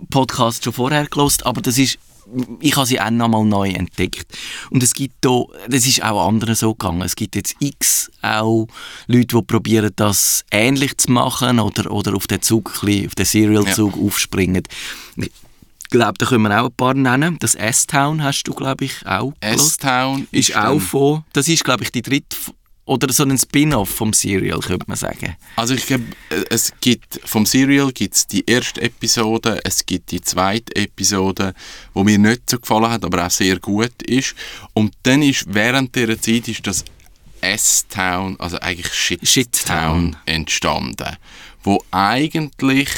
Podcasts 0.09 0.63
schon 0.63 0.71
vorher 0.71 1.05
gelost, 1.07 1.45
aber 1.45 1.61
das 1.61 1.77
ist 1.77 1.97
ich 2.59 2.75
habe 2.75 2.85
sie 2.85 2.99
auch 2.99 3.09
noch 3.09 3.27
mal 3.27 3.43
neu 3.45 3.69
entdeckt. 3.69 4.37
Und 4.69 4.83
es 4.83 4.93
gibt 4.93 5.15
da, 5.21 5.43
das 5.67 5.85
ist 5.85 6.03
auch 6.03 6.27
anderen 6.27 6.55
so 6.55 6.73
gegangen. 6.73 7.01
Es 7.01 7.15
gibt 7.15 7.35
jetzt 7.35 7.55
x 7.59 8.11
auch 8.21 8.67
Leute, 9.07 9.37
die 9.37 9.41
probieren, 9.43 9.91
das 9.95 10.43
ähnlich 10.51 10.97
zu 10.97 11.11
machen 11.11 11.59
oder, 11.59 11.91
oder 11.91 12.15
auf 12.15 12.27
den 12.27 12.41
Zug, 12.41 12.69
auf 12.83 13.15
den 13.15 13.25
Serial-Zug 13.25 13.97
aufspringen. 13.97 14.63
Ich 15.17 15.31
glaube, 15.89 16.13
da 16.19 16.25
können 16.27 16.43
wir 16.43 16.61
auch 16.61 16.67
ein 16.67 16.75
paar 16.75 16.93
nennen. 16.93 17.37
Das 17.39 17.55
S-Town 17.55 18.23
hast 18.23 18.43
du, 18.43 18.53
glaube 18.53 18.85
ich, 18.85 19.05
auch. 19.07 19.33
S-Town 19.39 20.27
Ist 20.31 20.55
auch 20.55 20.61
dann- 20.63 20.79
von, 20.79 21.23
das 21.33 21.47
ist, 21.47 21.63
glaube 21.63 21.83
ich, 21.83 21.91
die 21.91 22.03
dritte, 22.03 22.37
oder 22.89 23.13
so 23.13 23.23
ein 23.23 23.37
Spin-off 23.37 23.89
vom 23.89 24.13
Serial, 24.13 24.59
könnte 24.61 24.85
man 24.87 24.97
sagen. 24.97 25.35
Also 25.55 25.75
ich 25.75 25.85
glaube, 25.85 26.05
äh, 26.31 26.43
es 26.49 26.73
gibt 26.81 27.21
vom 27.23 27.45
Serial 27.45 27.91
gibt 27.91 28.15
es 28.15 28.25
die 28.25 28.43
erste 28.47 28.81
Episode, 28.81 29.61
es 29.63 29.85
gibt 29.85 30.09
die 30.09 30.21
zweite 30.21 30.75
Episode, 30.75 31.53
wo 31.93 32.03
mir 32.03 32.17
nicht 32.17 32.49
so 32.49 32.57
gefallen 32.57 32.89
hat, 32.89 33.05
aber 33.05 33.27
auch 33.27 33.29
sehr 33.29 33.59
gut 33.59 34.01
ist. 34.01 34.33
Und 34.73 34.93
dann 35.03 35.21
ist 35.21 35.45
während 35.47 35.95
dieser 35.95 36.19
Zeit 36.19 36.47
ist 36.47 36.65
das 36.65 36.83
S-Town, 37.41 38.37
also 38.39 38.57
eigentlich 38.59 38.91
Shit-Town, 38.91 39.27
Shit-Town. 39.27 40.17
entstanden, 40.25 41.15
wo 41.63 41.83
eigentlich 41.91 42.89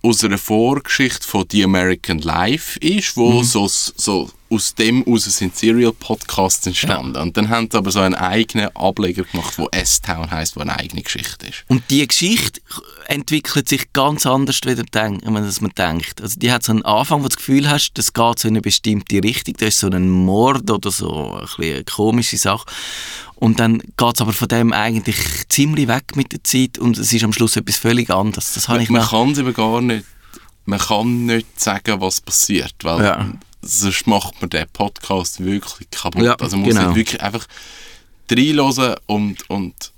aus 0.00 0.24
einer 0.24 0.38
Vorgeschichte 0.38 1.28
von 1.28 1.44
The 1.50 1.64
American 1.64 2.20
Life 2.20 2.78
ist, 2.80 3.18
wo 3.18 3.42
so, 3.42 3.68
so 3.68 4.30
aus 4.48 4.74
dem 4.74 5.04
aus 5.06 5.24
sind 5.24 5.56
Serial 5.56 5.92
Podcasts 5.92 6.66
entstanden. 6.66 7.16
Und 7.16 7.36
dann 7.36 7.48
haben 7.48 7.68
sie 7.70 7.76
aber 7.76 7.90
so 7.90 8.00
einen 8.00 8.14
eigenen 8.14 8.74
Ableger 8.76 9.24
gemacht, 9.24 9.58
wo 9.58 9.68
S-Town 9.70 10.30
heißt, 10.30 10.56
wo 10.56 10.60
eine 10.60 10.78
eigene 10.78 11.02
Geschichte 11.02 11.46
ist. 11.46 11.64
Und 11.68 11.82
die 11.90 12.06
Geschichte 12.06 12.60
entwickelt 13.08 13.68
sich 13.68 13.92
ganz 13.92 14.26
anders, 14.26 14.60
wie 14.64 14.74
man 14.74 14.86
denkt- 14.86 15.26
wenn 15.26 15.32
man 15.32 15.44
das 15.44 15.60
man 15.60 15.72
denkt. 15.76 16.20
Also 16.22 16.38
die 16.38 16.52
hat 16.52 16.62
so 16.62 16.72
einen 16.72 16.84
Anfang, 16.84 17.20
wo 17.20 17.24
du 17.24 17.28
das 17.30 17.36
Gefühl 17.36 17.68
hast, 17.68 17.92
das 17.94 18.12
geht 18.12 18.38
so 18.38 18.48
in 18.48 18.54
eine 18.54 18.62
bestimmte 18.62 19.22
Richtung. 19.22 19.54
Da 19.58 19.66
ist 19.66 19.78
so 19.78 19.88
ein 19.88 20.10
Mord 20.10 20.70
oder 20.70 20.90
so 20.90 21.40
ein 21.58 21.64
eine 21.64 21.84
komische 21.84 22.36
Sache. 22.36 22.66
Und 23.34 23.60
dann 23.60 23.78
geht 23.80 24.14
es 24.14 24.20
aber 24.20 24.32
von 24.32 24.48
dem 24.48 24.72
eigentlich 24.72 25.16
ziemlich 25.48 25.88
weg 25.88 26.16
mit 26.16 26.32
der 26.32 26.42
Zeit 26.42 26.78
und 26.78 26.96
es 26.98 27.12
ist 27.12 27.24
am 27.24 27.32
Schluss 27.32 27.56
etwas 27.56 27.76
völlig 27.76 28.10
anderes. 28.10 28.54
Das 28.54 28.68
habe 28.68 28.82
ich 28.82 28.88
man 28.88 29.02
noch... 29.02 29.10
kann 29.10 29.30
es 29.32 29.38
eben 29.38 29.52
gar 29.52 29.80
nicht, 29.82 30.04
man 30.64 30.78
kann 30.78 31.26
nicht 31.26 31.60
sagen, 31.60 32.00
was 32.00 32.20
passiert, 32.20 32.74
weil 32.82 33.04
Ja. 33.04 33.26
Sonst 33.66 34.06
macht 34.06 34.40
man 34.40 34.50
den 34.50 34.66
Podcast 34.72 35.44
wirklich 35.44 35.90
kaputt. 35.90 36.22
Ja, 36.22 36.34
also 36.34 36.56
man 36.56 36.66
muss 36.66 36.74
genau. 36.76 36.94
wirklich 36.94 37.20
einfach 37.22 37.46
reinhören 38.30 38.96
und, 39.06 39.48
und 39.50 39.92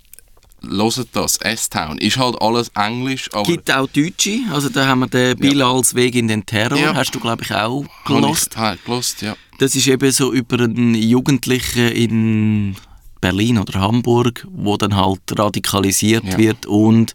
hören 0.62 1.04
das. 1.12 1.36
S-Town 1.36 1.98
ist 1.98 2.16
halt 2.16 2.40
alles 2.40 2.70
Englisch, 2.74 3.30
aber 3.32 3.44
gibt 3.44 3.70
auch 3.70 3.86
Deutsche, 3.88 4.40
also 4.52 4.68
da 4.68 4.86
haben 4.86 5.00
wir 5.00 5.06
den 5.06 5.36
Bilals 5.38 5.94
Weg 5.94 6.14
in 6.14 6.28
den 6.28 6.44
Terror, 6.44 6.78
Ja. 6.78 6.94
hast 6.94 7.14
du 7.14 7.20
glaube 7.20 7.44
ich 7.44 7.54
auch 7.54 7.84
gelost. 8.04 8.56
habe 8.56 8.78
gelost, 8.84 9.22
ja. 9.22 9.36
Das 9.58 9.74
ist 9.74 9.86
eben 9.86 10.10
so 10.12 10.32
über 10.32 10.64
einen 10.64 10.94
Jugendlichen 10.94 11.88
in 11.88 12.76
Berlin 13.20 13.58
oder 13.58 13.80
Hamburg, 13.80 14.46
wo 14.50 14.76
dann 14.76 14.94
halt 14.96 15.20
radikalisiert 15.36 16.24
Ja. 16.24 16.38
wird 16.38 16.66
und 16.66 17.14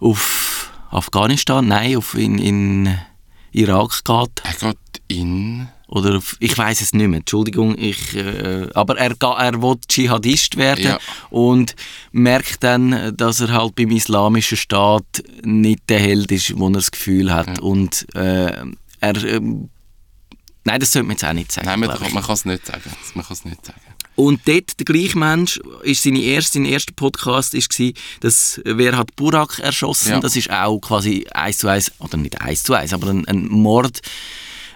auf 0.00 0.72
Afghanistan, 0.90 1.66
nein, 1.66 1.96
auf 1.96 2.14
in, 2.14 2.38
in 2.38 2.98
Irak 3.56 4.04
geht. 4.04 4.42
Er 4.44 4.72
geht 4.72 5.02
in... 5.08 5.68
Oder 5.88 6.16
auf, 6.16 6.36
ich 6.40 6.58
weiß 6.58 6.80
es 6.80 6.92
nicht 6.94 7.06
mehr, 7.06 7.20
Entschuldigung, 7.20 7.78
ich, 7.78 8.16
äh, 8.16 8.66
aber 8.74 8.98
er, 8.98 9.14
er 9.20 9.62
will 9.62 9.76
Dschihadist 9.86 10.56
werden 10.56 10.84
Ja. 10.84 10.98
und 11.30 11.76
merkt 12.10 12.64
dann, 12.64 13.16
dass 13.16 13.38
er 13.38 13.52
halt 13.52 13.76
beim 13.76 13.92
islamischen 13.92 14.56
Staat 14.56 15.22
nicht 15.44 15.88
der 15.88 16.00
Held 16.00 16.32
ist, 16.32 16.58
wo 16.58 16.66
er 16.66 16.72
das 16.72 16.90
Gefühl 16.90 17.32
hat. 17.32 17.60
Und 17.60 18.04
äh, 18.16 18.50
er, 18.98 19.24
ähm, 19.24 19.70
nein, 20.64 20.80
das 20.80 20.90
sollte 20.90 21.06
man 21.06 21.14
jetzt 21.14 21.24
auch 21.24 21.32
nicht 21.32 21.52
sagen. 21.52 21.66
Nein, 21.68 21.78
man 21.78 21.90
kann 21.90 22.34
es 22.34 22.44
nicht 22.44 22.66
sagen. 22.66 22.90
Man 23.14 23.24
kann 23.24 23.34
es 23.34 23.44
nicht 23.44 23.64
sagen. 23.64 23.80
Und 24.16 24.40
dort, 24.46 24.78
der 24.78 24.84
gleiche 24.84 25.18
Mensch, 25.18 25.60
ist 25.82 26.02
seine 26.02 26.20
erste, 26.20 26.54
sein 26.54 26.64
erster 26.64 26.92
Podcast 26.94 27.54
ist 27.54 27.68
gsi, 27.68 27.94
dass 28.20 28.60
wer 28.64 28.96
hat 28.96 29.14
Burak 29.14 29.58
erschossen? 29.58 30.10
Ja. 30.10 30.20
Das 30.20 30.34
ist 30.34 30.50
auch 30.50 30.78
quasi 30.80 31.26
eins 31.32 31.58
zu 31.58 31.68
eins, 31.68 31.92
oder 31.98 32.16
nicht 32.16 32.40
eins 32.40 32.62
zu 32.62 32.74
eins, 32.74 32.92
aber 32.92 33.08
ein, 33.08 33.28
ein 33.28 33.46
Mord 33.46 34.00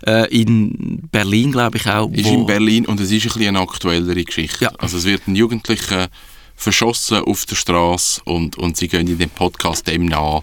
äh, 0.06 0.28
in 0.28 1.08
Berlin, 1.10 1.52
glaube 1.52 1.78
ich 1.78 1.86
auch. 1.86 2.10
Ist 2.12 2.26
in 2.26 2.46
Berlin 2.46 2.86
und 2.86 3.00
es 3.00 3.10
ist 3.10 3.24
ein 3.24 3.32
bisschen 3.32 3.56
eine 3.56 3.60
aktuellere 3.60 4.22
Geschichte. 4.22 4.66
Ja. 4.66 4.72
Also 4.78 4.98
es 4.98 5.04
wird 5.04 5.26
ein 5.26 5.36
Jugendlicher 5.36 6.08
verschossen 6.54 7.22
auf 7.22 7.46
der 7.46 7.56
Straße 7.56 8.20
und, 8.24 8.58
und 8.58 8.76
sie 8.76 8.88
gehen 8.88 9.08
in 9.08 9.18
den 9.18 9.30
Podcast 9.30 9.86
dem 9.86 10.04
nach. 10.04 10.42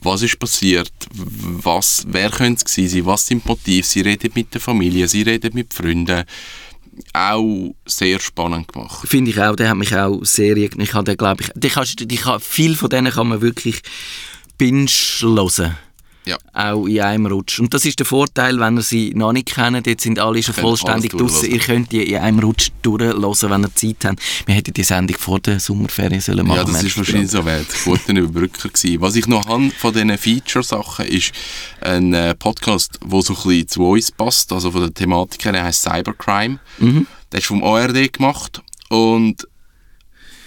Was 0.00 0.22
ist 0.22 0.38
passiert? 0.38 0.92
Was, 1.12 2.04
wer 2.08 2.30
könnte 2.30 2.64
es 2.64 2.64
gewesen 2.64 2.98
sein? 2.98 3.06
Was 3.06 3.26
sind 3.26 3.44
die 3.44 3.48
Motive? 3.48 3.86
Sie 3.86 4.00
reden 4.00 4.30
mit 4.34 4.54
der 4.54 4.60
Familie, 4.60 5.08
sie 5.08 5.22
reden 5.22 5.50
mit 5.54 5.74
Freunden. 5.74 6.24
Auch 7.12 7.74
sehr 7.86 8.20
spannend 8.20 8.68
gemacht. 8.68 9.06
Finde 9.06 9.30
ich 9.30 9.40
auch, 9.40 9.56
der 9.56 9.70
hat 9.70 9.76
mich 9.76 9.94
auch 9.94 10.24
sehr, 10.24 10.56
ich 10.56 10.94
habe 10.94 11.16
glaube 11.16 11.42
ich, 11.42 11.50
die 11.54 11.68
kannst, 11.68 12.10
die 12.10 12.16
kann, 12.16 12.40
viel 12.40 12.74
von 12.74 12.90
denen 12.90 13.12
kann 13.12 13.28
man 13.28 13.40
wirklich 13.40 13.82
binge 14.58 14.86
hören. 14.86 15.76
Ja. 16.24 16.38
Auch 16.52 16.86
in 16.86 17.00
einem 17.00 17.26
Rutsch. 17.26 17.58
Und 17.58 17.74
das 17.74 17.84
ist 17.84 17.98
der 17.98 18.06
Vorteil, 18.06 18.60
wenn 18.60 18.76
ihr 18.76 18.82
sie 18.82 19.12
noch 19.14 19.32
nicht 19.32 19.54
kennt, 19.54 19.86
jetzt 19.86 20.04
sind 20.04 20.18
alle 20.20 20.42
schon 20.42 20.54
vollständig 20.54 21.12
draußen. 21.12 21.50
Ihr 21.50 21.58
könnt 21.58 21.90
die 21.90 22.12
in 22.12 22.18
einem 22.18 22.38
Rutsch 22.38 22.70
durchhören, 22.82 23.50
wenn 23.50 23.62
ihr 23.64 23.74
Zeit 23.74 24.04
habt. 24.04 24.20
Wir 24.46 24.54
hätten 24.54 24.72
die 24.72 24.84
Sendung 24.84 25.16
vor 25.18 25.40
der 25.40 25.58
Sommerferien 25.58 26.20
sollen 26.20 26.46
machen 26.46 26.58
Ja, 26.58 26.64
das 26.64 26.84
ist 26.84 26.96
wahrscheinlich 26.96 27.30
so 27.30 27.44
wert. 27.44 27.66
Guter 27.84 28.12
Überbrücker 28.12 28.68
gewesen. 28.68 29.00
Was 29.00 29.16
ich 29.16 29.26
noch 29.26 29.46
habe 29.46 29.70
von 29.70 29.92
diesen 29.92 30.16
Feature-Sachen 30.16 31.06
ist 31.06 31.32
ein 31.80 32.14
äh, 32.14 32.34
Podcast, 32.36 33.00
der 33.04 33.22
so 33.22 33.32
ein 33.34 33.42
bisschen 33.42 33.68
zu 33.68 33.88
uns 33.88 34.12
passt, 34.12 34.52
also 34.52 34.70
von 34.70 34.82
der 34.82 34.94
Thematik 34.94 35.44
her, 35.44 35.52
der 35.52 35.64
heißt 35.64 35.82
Cybercrime. 35.82 36.60
Der 37.32 37.38
ist 37.38 37.46
vom 37.46 37.64
ARD 37.64 38.12
gemacht 38.12 38.62
und 38.90 39.48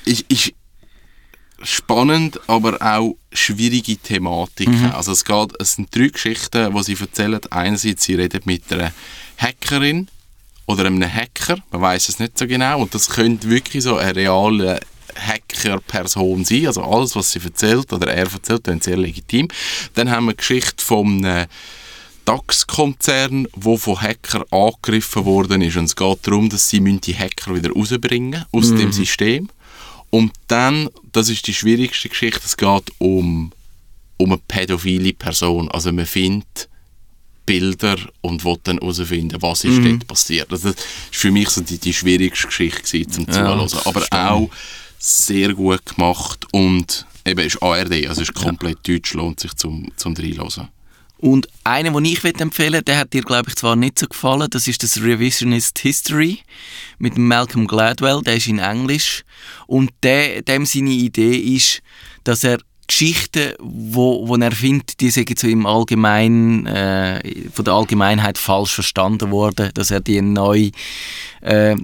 ist, 0.05 0.21
ist 0.29 0.53
spannend, 1.65 2.39
aber 2.47 2.81
auch 2.81 3.17
schwierige 3.33 3.97
Thematiken. 3.97 4.91
Also 4.91 5.11
es 5.11 5.25
geht, 5.25 5.53
es 5.59 5.73
sind 5.73 5.93
drei 5.95 6.07
Geschichten, 6.07 6.73
die 6.73 6.83
sie 6.83 6.97
erzählen. 6.99 7.39
Einerseits, 7.49 8.03
sie 8.03 8.15
reden 8.15 8.41
mit 8.45 8.71
einer 8.71 8.91
Hackerin 9.37 10.07
oder 10.65 10.85
einem 10.85 11.03
Hacker, 11.03 11.57
man 11.71 11.81
weiß 11.81 12.09
es 12.09 12.19
nicht 12.19 12.37
so 12.37 12.47
genau, 12.47 12.81
und 12.81 12.95
das 12.95 13.09
könnte 13.09 13.49
wirklich 13.49 13.83
so 13.83 13.97
eine 13.97 14.15
reale 14.15 14.79
Hacker-Person 15.15 16.43
sein, 16.43 16.67
also 16.67 16.83
alles, 16.83 17.15
was 17.15 17.31
sie 17.31 17.39
erzählt 17.39 17.91
oder 17.93 18.07
er 18.07 18.31
erzählt, 18.31 18.63
klingt 18.63 18.83
sehr 18.83 18.97
legitim. 18.97 19.47
Dann 19.93 20.09
haben 20.09 20.25
wir 20.25 20.33
die 20.33 20.37
Geschichte 20.37 20.83
vom 20.83 21.23
äh, 21.23 21.47
DAX-Konzern, 22.25 23.47
wo 23.55 23.77
von 23.77 24.01
Hacker 24.01 24.45
angegriffen 24.51 25.25
worden 25.25 25.61
ist. 25.61 25.77
Und 25.77 25.85
es 25.85 25.95
geht 25.95 26.17
darum, 26.23 26.49
dass 26.49 26.69
sie 26.69 26.79
die 26.81 27.15
Hacker 27.15 27.55
wieder 27.55 27.71
rausbringen 27.71 28.45
aus 28.51 28.69
dem 28.69 28.91
System. 28.91 29.47
Und 30.15 30.31
dann, 30.47 30.89
das 31.11 31.27
ist 31.27 31.45
die 31.45 31.53
schwierigste 31.53 32.07
Geschichte, 32.07 32.39
es 32.45 32.55
geht 32.55 32.85
um, 32.99 33.51
um 34.15 34.31
eine 34.31 34.41
pädophile 34.47 35.11
Person. 35.11 35.69
Also 35.69 35.91
man 35.91 36.05
findet 36.05 36.69
Bilder 37.45 37.97
und 38.21 38.45
will 38.45 38.55
dann 38.63 38.77
herausfinden, 38.77 39.41
was 39.41 39.65
ist 39.65 39.83
dort 39.83 40.07
passiert. 40.07 40.49
Also 40.53 40.69
das 40.69 40.77
war 40.77 40.83
für 41.11 41.31
mich 41.31 41.49
so 41.49 41.59
die, 41.59 41.79
die 41.79 41.93
schwierigste 41.93 42.47
Geschichte 42.47 42.81
gewesen, 42.81 43.11
zum 43.11 43.29
Zuhören. 43.29 43.69
Aber 43.83 44.07
auch 44.09 44.49
sehr 44.97 45.53
gut 45.53 45.85
gemacht 45.85 46.45
und 46.53 47.05
eben 47.25 47.45
ist 47.45 47.61
ARD, 47.61 48.07
also 48.07 48.21
ist 48.21 48.33
komplett 48.33 48.87
deutsch, 48.87 49.15
lohnt 49.15 49.41
sich 49.41 49.53
zum, 49.55 49.91
zum 49.97 50.13
Reinhören. 50.15 50.69
Und 51.25 51.47
einen, 51.63 51.91
den 51.91 52.05
ich 52.05 52.21
möchte 52.21 52.43
empfehlen 52.43 52.85
der 52.85 52.99
hat 52.99 53.13
dir, 53.13 53.23
glaube 53.23 53.49
ich, 53.49 53.55
zwar 53.55 53.75
nicht 53.75 53.97
so 53.97 54.05
gefallen, 54.05 54.47
das 54.51 54.67
ist 54.67 54.83
das 54.83 55.01
Revisionist 55.01 55.79
History 55.79 56.37
mit 56.99 57.17
Malcolm 57.17 57.65
Gladwell, 57.65 58.21
der 58.21 58.35
ist 58.35 58.45
in 58.45 58.59
Englisch. 58.59 59.23
Und 59.65 59.89
der, 60.03 60.43
dem 60.43 60.67
seine 60.67 60.91
Idee 60.91 61.35
ist, 61.35 61.81
dass 62.25 62.43
er 62.43 62.59
Geschichten, 62.85 63.53
wo, 63.59 64.27
wo 64.27 64.35
er 64.35 64.51
findet, 64.51 64.99
die 64.99 65.09
sind 65.09 65.39
so 65.39 65.47
im 65.47 65.65
Allgemeinen, 65.65 66.67
äh, 66.67 67.49
von 67.51 67.65
der 67.65 67.73
Allgemeinheit 67.73 68.37
falsch 68.37 68.75
verstanden 68.75 69.31
worden, 69.31 69.71
dass 69.73 69.89
er 69.89 70.01
die 70.01 70.21
neu 70.21 70.69
äh, 71.41 71.75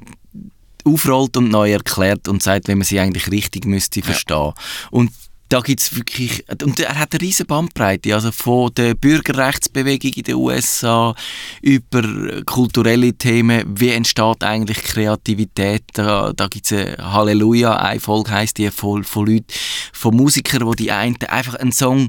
aufrollt 0.85 1.35
und 1.35 1.49
neu 1.49 1.71
erklärt 1.71 2.27
und 2.27 2.43
sagt, 2.43 2.67
wie 2.67 2.75
man 2.75 2.83
sie 2.83 2.99
eigentlich 2.99 3.31
richtig 3.31 3.65
müsste 3.65 4.03
verstehen. 4.03 4.53
Und 4.91 5.09
da 5.51 5.59
gibt 5.59 5.81
es 5.81 5.95
wirklich, 5.95 6.45
und 6.63 6.79
er 6.79 6.97
hat 6.97 7.13
eine 7.13 7.21
riesige 7.21 7.47
Bandbreite, 7.47 8.15
also 8.15 8.31
von 8.31 8.73
der 8.73 8.95
Bürgerrechtsbewegung 8.95 10.11
in 10.13 10.23
den 10.23 10.35
USA 10.35 11.13
über 11.61 12.41
kulturelle 12.45 13.13
Themen, 13.13 13.63
wie 13.67 13.89
entsteht 13.89 14.43
eigentlich 14.43 14.81
Kreativität, 14.81 15.83
da, 15.93 16.31
da 16.33 16.47
gibt 16.47 16.71
es 16.71 16.77
eine 16.77 17.13
Halleluja, 17.13 17.75
eine 17.75 17.99
Folge 17.99 18.31
heisst 18.31 18.59
die 18.59 18.71
von, 18.71 19.03
von 19.03 19.25
Leuten, 19.25 19.47
von 19.91 20.15
Musikern, 20.15 20.65
wo 20.65 20.73
die 20.73 20.91
einen 20.91 21.17
einfach 21.27 21.55
einen 21.55 21.73
Song 21.73 22.07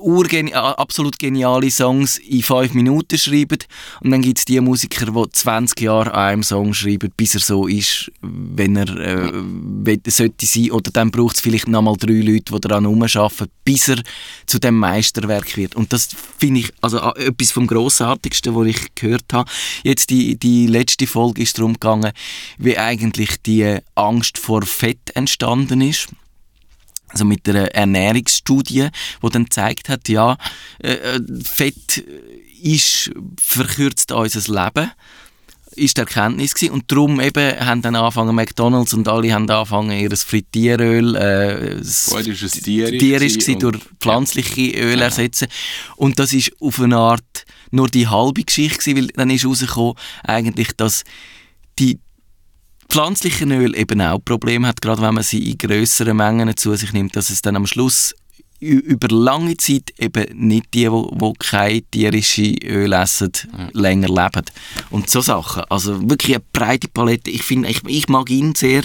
ge- 0.00 0.10
urgeni 0.10 0.52
absolut 0.54 1.18
geniale 1.18 1.70
Songs 1.70 2.18
in 2.18 2.42
fünf 2.42 2.74
Minuten 2.74 3.18
schreiben. 3.18 3.58
Und 4.00 4.10
dann 4.10 4.22
gibt 4.22 4.38
es 4.38 4.44
die 4.44 4.60
Musiker, 4.60 5.06
die 5.06 5.30
20 5.32 5.80
Jahre 5.80 6.12
an 6.12 6.20
einem 6.32 6.42
Song 6.42 6.74
schreiben, 6.74 7.12
bis 7.16 7.34
er 7.34 7.40
so 7.40 7.66
ist, 7.66 8.10
wenn 8.20 8.76
er 8.76 8.88
äh, 8.96 9.98
sollte 10.08 10.46
sein. 10.46 10.70
Oder 10.70 10.90
dann 10.90 11.10
braucht 11.10 11.36
es 11.36 11.40
vielleicht 11.40 11.68
nochmal 11.68 11.96
drei 11.96 12.20
Leute, 12.20 12.52
die 12.54 12.60
daran 12.60 12.86
arbeiten, 12.86 13.50
bis 13.64 13.88
er 13.88 14.02
zu 14.46 14.58
dem 14.58 14.76
Meisterwerk 14.78 15.56
wird. 15.56 15.74
Und 15.76 15.92
das 15.92 16.08
finde 16.38 16.60
ich 16.60 16.72
also 16.80 16.98
etwas 17.14 17.50
vom 17.52 17.66
Grossartigsten, 17.66 18.54
was 18.54 18.66
ich 18.66 18.94
gehört 18.94 19.32
habe. 19.32 19.50
Jetzt 19.82 20.10
die, 20.10 20.36
die 20.36 20.66
letzte 20.66 21.06
Folge 21.06 21.42
ist 21.42 21.58
darum 21.58 21.74
gegangen, 21.74 22.12
wie 22.58 22.78
eigentlich 22.78 23.40
die 23.42 23.78
Angst 23.94 24.38
vor 24.38 24.62
Fett 24.62 25.10
entstanden 25.14 25.80
ist 25.80 26.08
also 27.12 27.24
mit 27.24 27.48
einer 27.48 27.66
Ernährungsstudie, 27.74 28.88
die 29.22 29.28
dann 29.30 29.44
gezeigt 29.44 29.88
hat, 29.88 30.08
ja, 30.08 30.36
äh, 30.82 30.92
äh, 30.92 31.20
Fett 31.42 32.04
ist, 32.62 33.10
verkürzt 33.38 34.12
unser 34.12 34.52
Leben 34.52 34.90
ist 35.76 35.96
die 35.96 36.00
Erkenntnis 36.00 36.54
gewesen. 36.54 36.72
und 36.72 36.90
darum 36.90 37.20
eben 37.20 37.58
haben 37.60 37.80
dann 37.80 37.94
angefangen 37.94 38.34
McDonalds 38.34 38.92
und 38.92 39.06
alle 39.08 39.32
haben 39.32 39.48
angefangen 39.48 39.98
ihr 39.98 40.10
Frittieröl 40.16 41.14
äh, 41.16 41.76
tierisch 42.60 42.98
tierisch 42.98 43.34
gewesen 43.34 43.58
durch 43.60 43.78
pflanzliche 44.00 44.72
Öl 44.72 45.00
ersetzen. 45.00 45.48
Und 45.96 46.18
das 46.18 46.32
ist 46.32 46.52
auf 46.60 46.80
eine 46.80 46.96
Art 46.96 47.46
nur 47.70 47.88
die 47.88 48.08
halbe 48.08 48.42
Geschichte 48.42 48.78
gewesen, 48.78 48.96
weil 48.96 49.06
dann 49.14 49.30
ist 49.30 49.44
herausgekommen 49.44 49.94
eigentlich, 50.24 50.72
dass 50.76 51.04
die 51.78 52.00
pflanzlichen 52.90 53.52
Öl 53.52 53.76
eben 53.76 54.00
auch 54.00 54.18
Probleme 54.18 54.68
hat, 54.68 54.82
gerade 54.82 55.00
wenn 55.00 55.14
man 55.14 55.22
sie 55.22 55.50
in 55.50 55.58
größeren 55.58 56.16
Mengen 56.16 56.56
zu 56.56 56.74
sich 56.74 56.92
nimmt, 56.92 57.16
dass 57.16 57.30
es 57.30 57.40
dann 57.40 57.56
am 57.56 57.66
Schluss 57.66 58.14
über 58.60 59.08
lange 59.08 59.56
Zeit 59.56 59.94
eben 59.98 60.26
nicht 60.34 60.74
die, 60.74 60.90
wo, 60.90 61.10
wo 61.14 61.32
kein 61.32 61.82
tierische 61.90 62.54
Öl 62.62 62.92
essen, 62.92 63.32
länger 63.72 64.08
leben. 64.08 64.44
Und 64.90 65.08
so 65.08 65.22
Sachen. 65.22 65.62
Also 65.70 66.10
wirklich 66.10 66.36
eine 66.36 66.44
breite 66.52 66.88
Palette. 66.88 67.30
Ich 67.30 67.42
finde, 67.42 67.70
ich, 67.70 67.80
ich 67.86 68.08
mag 68.08 68.28
ihn 68.28 68.54
sehr. 68.54 68.82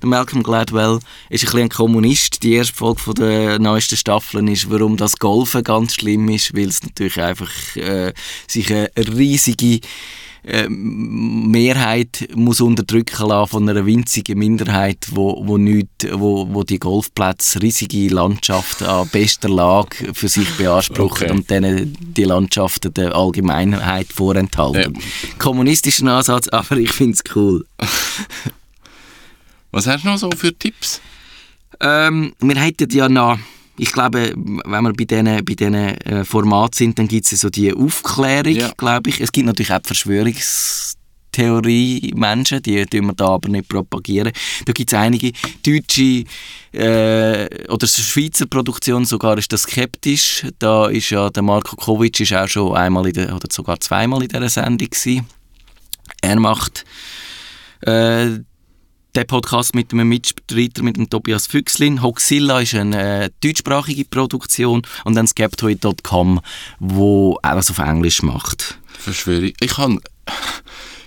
Der 0.00 0.08
Malcolm 0.08 0.42
Gladwell 0.42 0.98
ist 1.28 1.42
ein 1.42 1.46
bisschen 1.46 1.60
ein 1.60 1.68
Kommunist. 1.68 2.42
Die 2.42 2.54
erste 2.54 2.74
Folge 2.74 3.00
von 3.00 3.14
der 3.14 3.58
neuesten 3.58 3.96
Staffeln 3.96 4.48
ist, 4.48 4.70
warum 4.70 4.96
das 4.96 5.16
Golfen 5.18 5.62
ganz 5.62 5.94
schlimm 5.94 6.28
ist, 6.30 6.56
weil 6.56 6.68
es 6.68 6.82
natürlich 6.82 7.20
einfach 7.20 7.50
äh, 7.76 8.14
sich 8.48 8.72
eine 8.72 8.90
riesige 8.96 9.80
äh, 10.44 10.68
Mehrheit 10.68 12.28
muss 12.34 12.60
unterdrücken 12.60 13.28
lassen 13.28 13.50
von 13.50 13.68
einer 13.68 13.86
winzigen 13.86 14.38
Minderheit, 14.38 15.06
wo, 15.12 15.40
wo, 15.46 15.56
nicht, 15.56 15.88
wo, 16.12 16.48
wo 16.52 16.64
die 16.64 16.78
Golfplätze 16.78 17.62
riesige 17.62 18.08
Landschaften 18.12 18.84
an 18.84 19.08
bester 19.08 19.48
Lage 19.48 20.12
für 20.14 20.28
sich 20.28 20.48
beanspruchen 20.56 21.26
Okay. 21.26 21.30
und 21.32 21.50
denen 21.50 21.96
die 22.16 22.24
Landschaften 22.24 22.92
der 22.94 23.14
Allgemeinheit 23.14 24.12
vorenthalten. 24.12 24.98
Kommunistischen 25.38 26.08
Ansatz, 26.08 26.48
aber 26.48 26.76
ich 26.76 26.90
finde 26.92 27.14
es 27.14 27.36
cool. 27.36 27.64
Was 29.70 29.86
hast 29.86 30.04
du 30.04 30.08
noch 30.08 30.18
so 30.18 30.30
für 30.36 30.52
Tipps? 30.52 31.00
Ähm, 31.80 32.34
wir 32.40 32.56
hätten 32.56 32.90
ja 32.90 33.08
noch, 33.08 33.38
ich 33.82 33.92
glaube, 33.92 34.32
wenn 34.36 34.84
wir 34.84 34.92
bei 34.92 35.04
diesen 35.04 35.24
bei 35.44 35.54
diesen, 35.54 35.74
äh, 35.74 36.24
Formaten 36.24 36.76
sind, 36.76 36.98
dann 37.00 37.08
gibt 37.08 37.30
es 37.30 37.40
so 37.40 37.50
die 37.50 37.74
Aufklärung, 37.74 38.54
Ja. 38.54 38.70
glaube 38.76 39.10
ich. 39.10 39.20
Es 39.20 39.32
gibt 39.32 39.46
natürlich 39.46 39.72
auch 39.72 39.80
Verschwörungstheorie-Menschen, 39.82 42.62
die 42.62 42.86
tun 42.86 43.06
wir 43.06 43.14
da 43.14 43.26
aber 43.26 43.48
nicht 43.48 43.68
propagieren. 43.68 44.30
Da 44.66 44.72
gibt 44.72 44.92
es 44.92 44.98
einige 44.98 45.32
deutsche 45.66 46.22
äh, 46.72 47.48
oder 47.68 47.86
Schweizer 47.88 48.46
Produktion 48.46 49.04
sogar 49.04 49.36
ist 49.36 49.52
das 49.52 49.62
skeptisch. 49.62 50.46
Da 50.60 50.86
ist 50.86 51.10
ja 51.10 51.28
der 51.30 51.42
Marco 51.42 51.74
Kovic 51.74 52.20
ist 52.20 52.32
auch 52.34 52.46
schon 52.48 52.76
einmal 52.76 53.08
in 53.08 53.14
der, 53.14 53.34
oder 53.34 53.48
sogar 53.50 53.80
zweimal 53.80 54.22
in 54.22 54.28
dieser 54.28 54.48
Sendung 54.48 54.88
gewesen. 54.88 55.26
Er 56.20 56.38
macht 56.38 56.84
äh, 57.80 58.28
der 59.14 59.24
Podcast 59.24 59.74
mit 59.74 59.92
einem 59.92 60.08
Mitstreiter, 60.08 60.82
mit 60.82 60.96
dem 60.96 61.10
Tobias 61.10 61.46
Füchslin. 61.46 62.02
Hoxilla 62.02 62.60
ist 62.60 62.74
eine 62.74 63.24
äh, 63.24 63.30
deutschsprachige 63.42 64.06
Produktion 64.06 64.82
und 65.04 65.14
dann 65.14 65.26
Skeptoid.com, 65.26 66.40
wo 66.78 67.38
alles 67.42 67.70
auf 67.70 67.78
Englisch 67.78 68.22
macht. 68.22 68.78
Verschwörung. 68.98 69.52
Ich 69.60 69.76
habe 69.76 69.98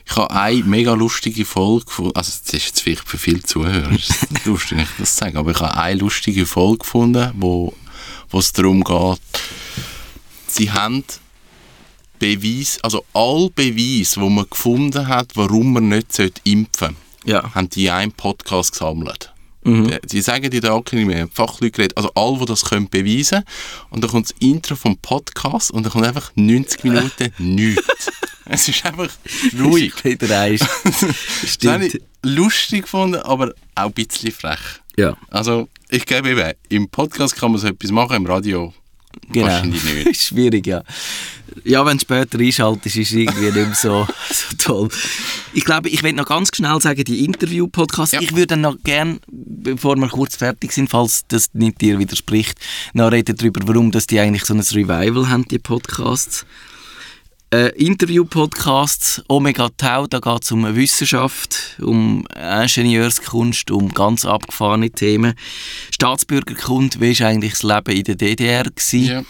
ich 0.07 0.15
habe 0.15 0.31
eine 0.35 0.63
mega 0.63 0.93
lustige 0.93 1.45
Folge 1.45 1.85
gefunden, 1.85 2.15
also 2.15 2.31
das 2.43 2.53
ist 2.53 2.65
jetzt 2.65 2.81
vielleicht 2.81 3.07
für 3.07 3.17
viele 3.17 3.41
Zuhörer, 3.41 3.91
ist 3.91 4.27
lustig, 4.45 4.77
ich 4.79 4.89
das 4.99 5.15
sagen, 5.15 5.37
aber 5.37 5.51
ich 5.51 5.59
habe 5.59 5.75
eine 5.75 5.99
lustige 5.99 6.45
Folge 6.45 6.79
gefunden, 6.79 7.31
wo, 7.33 7.73
wo 8.29 8.37
es 8.37 8.53
darum 8.53 8.83
geht, 8.83 9.19
sie 10.47 10.71
haben 10.71 11.03
Beweis, 12.19 12.77
also 12.83 13.03
all 13.13 13.49
Beweise, 13.49 14.19
die 14.19 14.29
man 14.29 14.45
gefunden 14.47 15.07
hat, 15.07 15.31
warum 15.35 15.73
man 15.73 15.89
nicht 15.89 16.19
impfen 16.43 16.67
sollte, 16.79 17.04
Ja. 17.25 17.53
haben 17.53 17.69
die 17.69 17.85
in 17.85 17.91
einem 17.91 18.11
Podcast 18.11 18.71
gesammelt. 18.71 19.31
Äh, 19.65 19.99
Sie 20.05 20.21
sagen 20.21 20.49
die 20.51 20.59
da 20.59 20.73
auch 20.73 20.83
nicht 20.91 21.07
mehr, 21.07 21.27
Fachleute 21.33 21.71
geredet, 21.71 21.97
also 21.97 22.11
alle, 22.13 22.37
die 22.37 22.45
das 22.45 22.65
können 22.65 22.87
beweisen 22.87 23.43
und 23.89 24.03
dann 24.03 24.11
kommt 24.11 24.29
das 24.29 24.35
Intro 24.39 24.75
vom 24.75 24.95
Podcast 24.97 25.71
und 25.71 25.83
dann 25.83 25.91
kommt 25.91 26.05
einfach 26.05 26.31
90 26.35 26.83
Minuten 26.83 27.31
nichts. 27.39 28.11
Es 28.45 28.67
ist 28.67 28.85
einfach 28.85 29.09
ruhig. 29.59 29.91
Wieder 30.03 30.39
eins. 30.39 30.61
Das 31.61 31.71
habe 31.71 31.87
ich 31.87 31.99
lustig 32.23 32.83
gefunden, 32.83 33.15
aber 33.21 33.53
auch 33.73 33.85
ein 33.85 33.91
bisschen 33.93 34.31
frech. 34.31 34.59
Ja, 34.97 35.17
Also, 35.31 35.67
ich 35.89 36.05
gebe 36.05 36.29
eben, 36.29 36.53
im 36.69 36.87
Podcast 36.89 37.35
kann 37.35 37.51
man 37.51 37.59
so 37.59 37.67
etwas 37.67 37.89
machen, 37.91 38.17
im 38.17 38.25
Radio 38.27 38.71
genau. 39.31 39.47
wahrscheinlich 39.47 39.83
nicht. 40.05 40.21
Schwierig, 40.21 40.67
ja. 40.67 40.83
Ja, 41.63 41.85
wenn 41.85 41.97
du 41.97 42.01
später 42.01 42.39
einschaltest, 42.39 42.95
ist 42.97 43.11
es 43.11 43.15
irgendwie 43.15 43.45
nicht 43.45 43.55
mehr 43.55 43.75
so, 43.75 44.07
so 44.31 44.55
toll. 44.57 44.89
Ich 45.53 45.63
glaube, 45.63 45.89
ich 45.89 46.03
will 46.03 46.13
noch 46.13 46.27
ganz 46.27 46.49
schnell 46.53 46.79
sagen, 46.81 47.03
die 47.03 47.23
Interview-Podcasts, 47.25 48.13
Ja. 48.13 48.21
ich 48.21 48.35
würde 48.35 48.57
noch 48.57 48.77
gerne, 48.83 49.19
bevor 49.27 49.95
wir 49.95 50.09
kurz 50.09 50.35
fertig 50.35 50.71
sind, 50.73 50.89
falls 50.89 51.25
das 51.27 51.53
nicht 51.53 51.81
dir 51.81 51.97
widerspricht, 51.99 52.59
noch 52.93 53.11
reden 53.11 53.35
darüber, 53.37 53.61
warum 53.65 53.91
dass 53.91 54.07
die 54.07 54.19
eigentlich 54.19 54.45
so 54.45 54.53
ein 54.53 54.59
Revival 54.59 55.29
haben, 55.29 55.47
die 55.47 55.59
Podcasts. 55.59 56.45
Äh, 57.51 57.69
Interview-Podcasts, 57.77 59.21
Omega 59.29 59.69
Tau, 59.77 60.07
da 60.07 60.19
geht 60.19 60.43
es 60.43 60.51
um 60.51 60.75
Wissenschaft, 60.75 61.77
um 61.79 62.25
Ingenieurskunst, 62.35 63.69
um 63.71 63.89
ganz 63.89 64.25
abgefahrene 64.25 64.89
Themen. 64.89 65.35
Staatsbürgerkunde, 65.91 66.99
wie 66.99 67.17
war 67.19 67.27
eigentlich 67.27 67.51
das 67.53 67.63
Leben 67.63 67.95
in 67.97 68.03
der 68.03 68.15
DDR? 68.15 68.63
Gewesen? 68.63 69.03
Ja. 69.05 69.23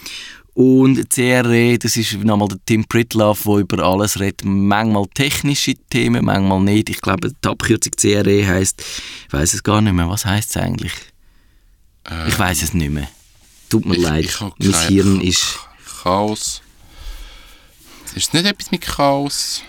Und 0.53 1.09
CRE, 1.09 1.77
das 1.77 1.97
ist 1.97 2.13
nochmal 2.23 2.47
der 2.47 2.57
Tim 2.65 2.85
Pritloff, 2.85 3.43
der 3.43 3.55
über 3.57 3.83
alles 3.83 4.17
redet. 4.21 4.45
Manchmal 4.45 5.05
technische 5.13 5.73
Themen, 5.89 6.23
manchmal 6.23 6.61
nicht. 6.61 6.89
Ich 6.89 7.01
glaube, 7.01 7.29
die 7.31 7.47
Abkürzung 7.47 7.91
CRE 7.97 8.47
heisst, 8.47 8.81
ich 9.27 9.33
weiß 9.33 9.53
es 9.53 9.61
gar 9.61 9.81
nicht 9.81 9.91
mehr. 9.93 10.09
Was 10.09 10.25
heisst 10.25 10.51
es 10.51 10.57
eigentlich? 10.57 10.93
ich 12.27 12.39
weiß 12.39 12.61
es 12.61 12.73
nicht 12.73 12.91
mehr. 12.91 13.09
Tut 13.69 13.85
mir 13.85 13.95
Ich- 13.97 14.01
leid. 14.03 14.25
ich 14.59 14.71
mein 14.71 14.87
Hirn 14.87 15.21
ist. 15.21 15.59
Chaos. 16.03 16.61
Ist 18.15 18.27
es 18.29 18.33
nicht 18.33 18.45
etwas 18.45 18.71
mit 18.71 18.81
Chaos? 18.81 19.61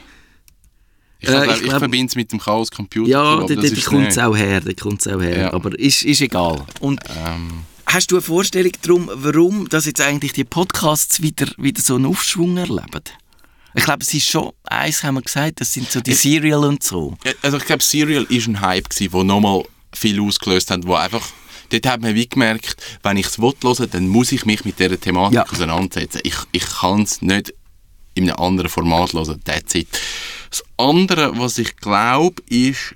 Ich, 1.19 1.29
Äh, 1.29 1.33
glaub, 1.33 1.57
ich 1.57 1.63
ich, 1.63 1.71
verbinde 1.71 2.07
es 2.07 2.15
mit 2.15 2.31
dem 2.33 2.39
Chaos 2.39 2.71
Computer. 2.71 3.09
Ja, 3.11 3.45
da, 3.45 3.55
das 3.55 3.73
da, 3.73 3.81
kommt 3.91 4.09
es 4.09 4.19
auch 4.19 4.37
her. 4.37 4.61
Da 4.61 4.73
kommt's 4.75 5.07
auch 5.09 5.21
her. 5.21 5.39
Ja. 5.39 5.53
Aber 5.53 5.77
ist, 5.79 6.03
ist 6.03 6.21
egal. 6.21 6.65
Und 6.81 7.01
Ähm, 7.17 7.65
hast 7.87 8.11
du 8.11 8.17
eine 8.17 8.23
Vorstellung 8.23 8.73
darum, 8.83 9.11
warum 9.13 9.69
dass 9.69 9.87
jetzt 9.87 10.01
eigentlich 10.01 10.33
die 10.33 10.45
Podcasts 10.45 11.23
wieder, 11.23 11.47
wieder 11.57 11.81
so 11.81 11.97
einen 11.97 12.07
Aufschwung 12.07 12.57
erleben? 12.57 13.03
Ich 13.75 13.85
glaube, 13.85 14.03
es 14.03 14.15
ist 14.15 14.29
schon, 14.29 14.53
eins 14.65 15.03
haben 15.03 15.17
wir 15.17 15.23
gesagt, 15.23 15.61
das 15.61 15.73
sind 15.73 15.91
so 15.91 16.01
die 16.01 16.15
Serial 16.15 16.65
und 16.65 16.83
so. 16.83 17.17
Also 17.43 17.59
ich 17.59 17.65
glaube, 17.65 17.83
Serial 17.83 18.25
ist 18.25 18.47
ein 18.47 18.61
Hype 18.61 18.89
gewesen, 18.89 19.11
der 19.13 19.25
nochmal 19.25 19.65
viel 19.93 20.21
ausgelöst 20.21 20.71
hat, 20.71 20.87
wo 20.87 20.95
einfach 20.95 21.27
dort 21.71 21.87
hat 21.87 22.01
man 22.01 22.15
wie 22.15 22.27
gemerkt, 22.29 22.77
wenn 23.03 23.17
ich 23.19 23.27
es 23.27 23.39
hören 23.39 23.89
dann 23.91 24.09
muss 24.09 24.33
ich 24.33 24.47
mich 24.47 24.65
mit 24.65 24.79
dieser 24.79 24.99
Thematik 24.99 25.35
Ja. 25.37 25.47
auseinandersetzen. 25.51 26.21
Ich, 26.25 26.37
ich 26.53 26.65
kann 26.65 27.03
es 27.03 27.21
nicht 27.21 27.53
in 28.17 28.29
einem 28.31 28.39
anderen 28.41 28.69
Format 28.71 29.13
hören, 29.13 29.41
that's 29.45 29.75
it. 29.75 29.89
Das 30.51 30.65
andere, 30.77 31.39
was 31.39 31.59
ich 31.59 31.77
glaube, 31.77 32.43
ist, 32.49 32.95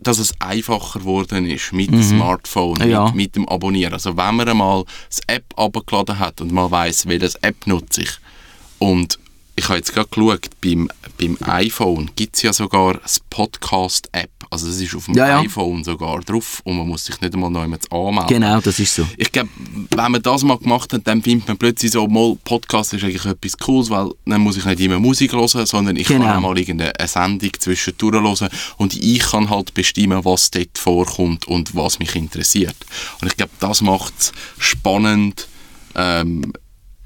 dass 0.00 0.18
es 0.18 0.32
einfacher 0.40 0.98
geworden 1.00 1.46
ist 1.46 1.72
mit 1.72 1.90
dem 1.90 2.02
Smartphone, 2.02 2.88
Ja. 2.88 3.06
mit, 3.06 3.14
mit 3.14 3.36
dem 3.36 3.48
Abonnieren. 3.48 3.94
Also 3.94 4.16
wenn 4.16 4.36
man 4.36 4.48
einmal 4.48 4.84
das 5.08 5.20
App 5.26 5.44
abgeladen 5.56 6.18
hat 6.18 6.40
und 6.40 6.52
man 6.52 6.70
weiß, 6.70 7.06
welches 7.06 7.34
App 7.36 7.66
nutze 7.66 8.02
ich 8.02 8.10
und 8.78 9.18
ich 9.56 9.64
habe 9.68 9.76
jetzt 9.78 9.94
gerade 9.94 10.08
geschaut, 10.08 10.48
beim, 10.60 10.90
beim 11.28 11.36
iPhone 11.48 12.10
gibt 12.16 12.36
es 12.36 12.42
ja 12.42 12.52
sogar 12.52 12.94
das 12.94 13.20
Podcast-App. 13.30 14.30
Also 14.50 14.66
das 14.68 14.80
ist 14.80 14.94
auf 14.94 15.06
dem 15.06 15.14
Ja, 15.14 15.28
ja. 15.28 15.40
iPhone 15.40 15.82
sogar 15.82 16.20
drauf 16.20 16.60
und 16.64 16.76
man 16.76 16.86
muss 16.86 17.04
sich 17.06 17.20
nicht 17.20 17.34
einmal 17.34 17.50
neu 17.50 17.62
anmelden. 17.62 18.26
Genau, 18.28 18.60
das 18.60 18.78
ist 18.78 18.94
so. 18.94 19.06
Ich 19.16 19.32
glaube, 19.32 19.48
wenn 19.90 20.12
man 20.12 20.22
das 20.22 20.42
mal 20.44 20.58
gemacht 20.58 20.92
hat, 20.92 21.06
dann 21.06 21.22
findet 21.22 21.48
man 21.48 21.56
plötzlich 21.56 21.90
so, 21.92 22.06
mal, 22.06 22.36
Podcast 22.44 22.92
ist 22.94 23.02
eigentlich 23.04 23.24
etwas 23.24 23.56
Cooles, 23.58 23.90
weil 23.90 24.10
dann 24.26 24.40
muss 24.42 24.56
ich 24.56 24.64
nicht 24.64 24.80
immer 24.80 25.00
Musik 25.00 25.32
hören, 25.32 25.66
sondern 25.66 25.96
ich 25.96 26.06
Genau. 26.06 26.24
kann 26.26 26.36
auch 26.36 26.40
mal 26.40 26.58
irgendeine 26.58 26.92
Sendung 27.08 27.50
zwischendurch 27.58 28.14
hören 28.40 28.48
und 28.76 28.94
ich 28.94 29.18
kann 29.20 29.50
halt 29.50 29.74
bestimmen, 29.74 30.24
was 30.24 30.50
dort 30.50 30.78
vorkommt 30.78 31.48
und 31.48 31.74
was 31.74 31.98
mich 31.98 32.14
interessiert. 32.14 32.76
Und 33.20 33.28
ich 33.28 33.36
glaube, 33.36 33.52
das 33.60 33.80
macht 33.80 34.12
es 34.18 34.32
spannend 34.58 35.48
ähm, 35.96 36.52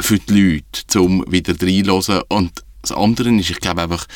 für 0.01 0.19
die 0.19 0.63
Leute, 0.73 1.01
um 1.01 1.25
wieder 1.29 1.55
reinzuhören. 1.61 2.25
Und 2.29 2.53
das 2.89 2.97
andere 2.97 3.31
ist, 3.35 3.51
ich 3.51 3.61
glaube 3.61 3.83
einfach, 3.83 4.07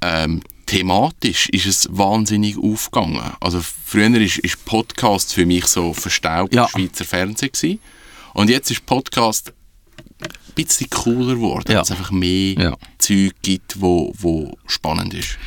ähm, 0.00 0.42
thematisch 0.66 1.48
ist 1.48 1.66
es 1.66 1.88
wahnsinnig 1.90 2.56
aufgegangen. 2.58 3.20
Also 3.40 3.60
früher 3.62 4.20
ist, 4.20 4.38
ist 4.38 4.64
Podcast 4.64 5.32
für 5.32 5.46
mich 5.46 5.66
so 5.66 5.92
verstaubt 5.94 6.54
Ja. 6.54 6.68
Schweizer 6.68 7.04
Fernsehen 7.04 7.50
gewesen. 7.52 7.80
Und 8.34 8.50
jetzt 8.50 8.70
ist 8.70 8.84
Podcast 8.86 9.52
ein 10.20 10.28
bisschen 10.54 10.90
cooler 10.90 11.34
geworden, 11.36 11.72
Ja. 11.72 11.80
es 11.82 11.90
einfach 11.90 12.10
mehr 12.10 12.54
Ja. 12.54 12.76
Zeug 12.98 13.32
gibt, 13.42 13.80
wo, 13.80 14.12
wo 14.18 14.56
spannend 14.66 15.14
ist. 15.14 15.38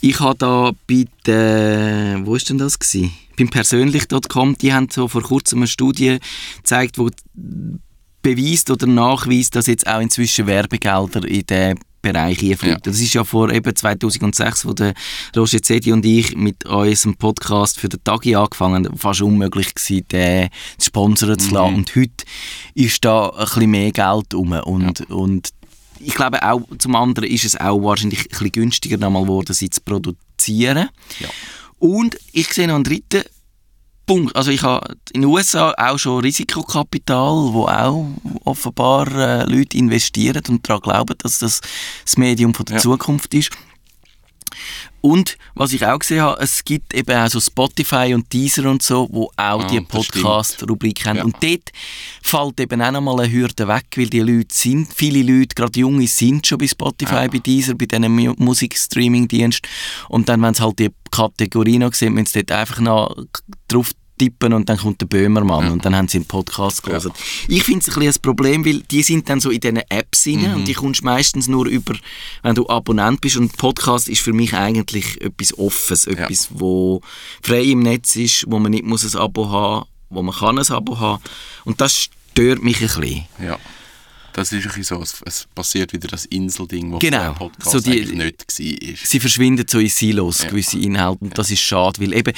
Ich 0.00 0.18
habe 0.20 0.38
da 0.38 0.72
bei 0.86 1.04
der, 1.26 2.20
wo 2.24 2.34
ist 2.36 2.48
denn 2.48 2.58
das 2.58 2.78
gewesen? 2.78 3.12
Beim 3.36 3.48
persönlich.com, 3.50 4.56
die 4.56 4.72
haben 4.72 4.88
so 4.90 5.08
vor 5.08 5.22
kurzem 5.22 5.58
eine 5.60 5.66
Studie 5.66 6.18
gezeigt, 6.56 6.96
wo 6.96 7.10
beweist 8.22 8.70
oder 8.70 8.86
nachweist, 8.86 9.56
dass 9.56 9.66
jetzt 9.66 9.86
auch 9.86 10.00
inzwischen 10.00 10.46
Werbegelder 10.46 11.26
in 11.26 11.44
den 11.46 11.78
Bereich 12.02 12.42
einfliegen. 12.42 12.76
Ja. 12.76 12.78
Das 12.82 13.00
ist 13.00 13.14
ja 13.14 13.24
vor 13.24 13.50
eben 13.50 13.74
2006, 13.74 14.66
wo 14.66 14.72
der 14.72 14.94
Roger 15.36 15.62
Zedi 15.62 15.92
und 15.92 16.04
ich 16.04 16.36
mit 16.36 16.64
unserem 16.64 17.16
Podcast 17.16 17.78
für 17.78 17.88
den 17.88 18.02
Tagi 18.02 18.34
angefangen 18.34 18.86
haben, 18.86 18.98
fast 18.98 19.22
unmöglich 19.22 19.74
gewesen, 19.74 20.06
den 20.10 20.48
zu 20.78 20.86
sponsern 20.86 21.38
zu 21.38 21.54
lassen. 21.54 21.74
Und 21.74 21.96
heute 21.96 22.24
ist 22.74 23.04
da 23.04 23.28
ein 23.28 23.44
bisschen 23.44 23.70
mehr 23.70 23.92
Geld 23.92 24.34
rum 24.34 24.52
und, 24.52 25.10
und 25.10 25.50
ich 26.02 26.14
glaube 26.14 26.42
auch, 26.42 26.62
zum 26.78 26.96
anderen 26.96 27.28
ist 27.28 27.44
es 27.44 27.60
auch 27.60 27.82
wahrscheinlich 27.82 28.20
ein 28.20 28.28
bisschen 28.30 28.52
günstiger 28.52 28.96
nochmal 28.96 29.22
geworden, 29.22 29.52
sie 29.52 29.68
zu 29.68 29.82
produzieren. 29.82 30.88
Ja. 31.18 31.28
Und 31.78 32.18
ich 32.32 32.52
sehe 32.52 32.66
noch 32.66 32.76
einen 32.76 32.84
dritten 32.84 33.22
Punkt. 34.10 34.34
Also 34.36 34.50
ich 34.50 34.62
habe 34.62 34.96
in 35.12 35.22
den 35.22 35.30
USA 35.30 35.72
auch 35.76 35.98
schon 35.98 36.20
Risikokapital, 36.20 37.52
wo 37.52 37.66
auch 37.66 38.06
offenbar 38.44 39.06
äh, 39.16 39.44
Leute 39.44 39.76
investieren 39.78 40.42
und 40.48 40.68
daran 40.68 40.82
glauben, 40.82 41.14
dass 41.18 41.38
das 41.38 41.60
das 42.04 42.16
Medium 42.16 42.52
von 42.54 42.66
der 42.66 42.76
Ja. 42.76 42.82
Zukunft 42.82 43.32
ist. 43.34 43.50
Und 45.02 45.38
was 45.54 45.72
ich 45.72 45.86
auch 45.86 45.98
gesehen 45.98 46.20
habe, 46.20 46.42
es 46.42 46.62
gibt 46.62 46.92
eben 46.92 47.16
auch 47.16 47.28
so 47.28 47.40
Spotify 47.40 48.12
und 48.14 48.30
Deezer 48.34 48.68
und 48.68 48.82
so, 48.82 49.08
wo 49.10 49.26
auch 49.36 49.64
Ah, 49.64 49.66
die. 49.66 49.80
Podcast-Rubrik 49.80 51.06
haben. 51.06 51.16
Ja. 51.18 51.24
Und 51.24 51.36
dort 51.40 51.70
fällt 52.22 52.60
eben 52.60 52.82
auch 52.82 52.90
nochmal 52.90 53.20
eine 53.20 53.32
Hürde 53.32 53.66
weg, 53.66 53.86
weil 53.96 54.10
die 54.10 54.20
Leute 54.20 54.54
sind, 54.54 54.92
viele 54.94 55.22
Leute, 55.22 55.54
gerade 55.54 55.80
Junge, 55.80 56.06
sind 56.06 56.46
schon 56.46 56.58
bei 56.58 56.66
Spotify, 56.68 57.14
Ja. 57.14 57.28
bei 57.28 57.38
Deezer, 57.38 57.74
bei 57.76 57.86
diesen 57.86 58.12
Mu- 58.14 58.34
Musikstreaming-Diensten. 58.36 59.66
Und 60.10 60.28
dann, 60.28 60.42
wenn 60.42 60.52
sie 60.52 60.62
halt 60.62 60.78
die 60.78 60.90
Kategorie 61.10 61.78
noch 61.78 61.94
sehen, 61.94 62.12
müssen 62.12 62.26
sie 62.32 62.44
dort 62.44 62.60
einfach 62.60 62.80
noch 62.80 63.16
drauf 63.68 63.92
tippen 64.20 64.52
und 64.52 64.68
dann 64.68 64.76
kommt 64.78 65.00
der 65.00 65.06
Böhmermann 65.06 65.70
und 65.72 65.84
dann 65.84 65.96
haben 65.96 66.08
sie 66.08 66.18
einen 66.18 66.26
Podcast 66.26 66.82
gelesen. 66.82 67.12
Ich 67.48 67.64
finde 67.64 67.80
es 67.80 67.88
ein 67.88 67.94
bisschen 68.00 68.14
ein 68.18 68.22
Problem, 68.22 68.64
weil 68.66 68.80
die 68.80 69.02
sind 69.02 69.28
dann 69.28 69.40
so 69.40 69.50
in 69.50 69.60
diesen 69.60 69.78
Apps 69.88 70.26
rein 70.26 70.40
Mhm. 70.42 70.54
und 70.56 70.64
die 70.68 70.74
kommst 70.74 71.02
meistens 71.02 71.48
nur 71.48 71.66
über, 71.66 71.94
wenn 72.42 72.54
du 72.54 72.68
Abonnent 72.68 73.20
bist 73.20 73.36
und 73.36 73.56
Podcast 73.56 74.08
ist 74.08 74.20
für 74.20 74.32
mich 74.32 74.54
eigentlich 74.54 75.20
etwas 75.20 75.56
Offenes, 75.58 76.06
etwas, 76.06 76.48
wo 76.50 77.00
frei 77.42 77.62
im 77.62 77.80
Netz 77.80 78.16
ist, 78.16 78.44
wo 78.48 78.58
man 78.58 78.70
nicht 78.72 78.84
muss 78.84 79.04
ein 79.14 79.20
Abo 79.20 79.48
haben, 79.48 79.86
wo 80.10 80.22
man 80.22 80.34
kann 80.34 80.58
ein 80.58 80.68
Abo 80.70 80.98
haben 81.00 81.22
und 81.64 81.80
das 81.80 82.08
stört 82.32 82.62
mich 82.62 82.80
ein 82.80 82.86
bisschen. 82.88 83.24
Ja. 83.42 83.58
Das 84.32 84.52
ist 84.52 84.58
ein 84.64 84.68
bisschen 84.68 84.84
so, 84.84 85.02
es, 85.02 85.20
es 85.26 85.46
passiert 85.54 85.92
wieder 85.92 86.08
das 86.08 86.24
Inselding, 86.26 86.92
das 86.92 87.00
Genau. 87.00 87.32
Podcast 87.34 87.70
So 87.70 87.80
die- 87.80 87.92
eigentlich 87.92 88.12
nicht 88.12 88.40
war. 88.90 88.96
sie 89.06 89.20
verschwinden 89.20 89.66
so 89.68 89.78
in 89.78 89.88
Silos, 89.88 90.42
Ja. 90.42 90.48
gewisse 90.50 90.78
Inhalte. 90.78 91.24
Und 91.24 91.36
das 91.38 91.50
ist 91.50 91.60
schade, 91.60 92.00
weil 92.00 92.12
eben, 92.14 92.32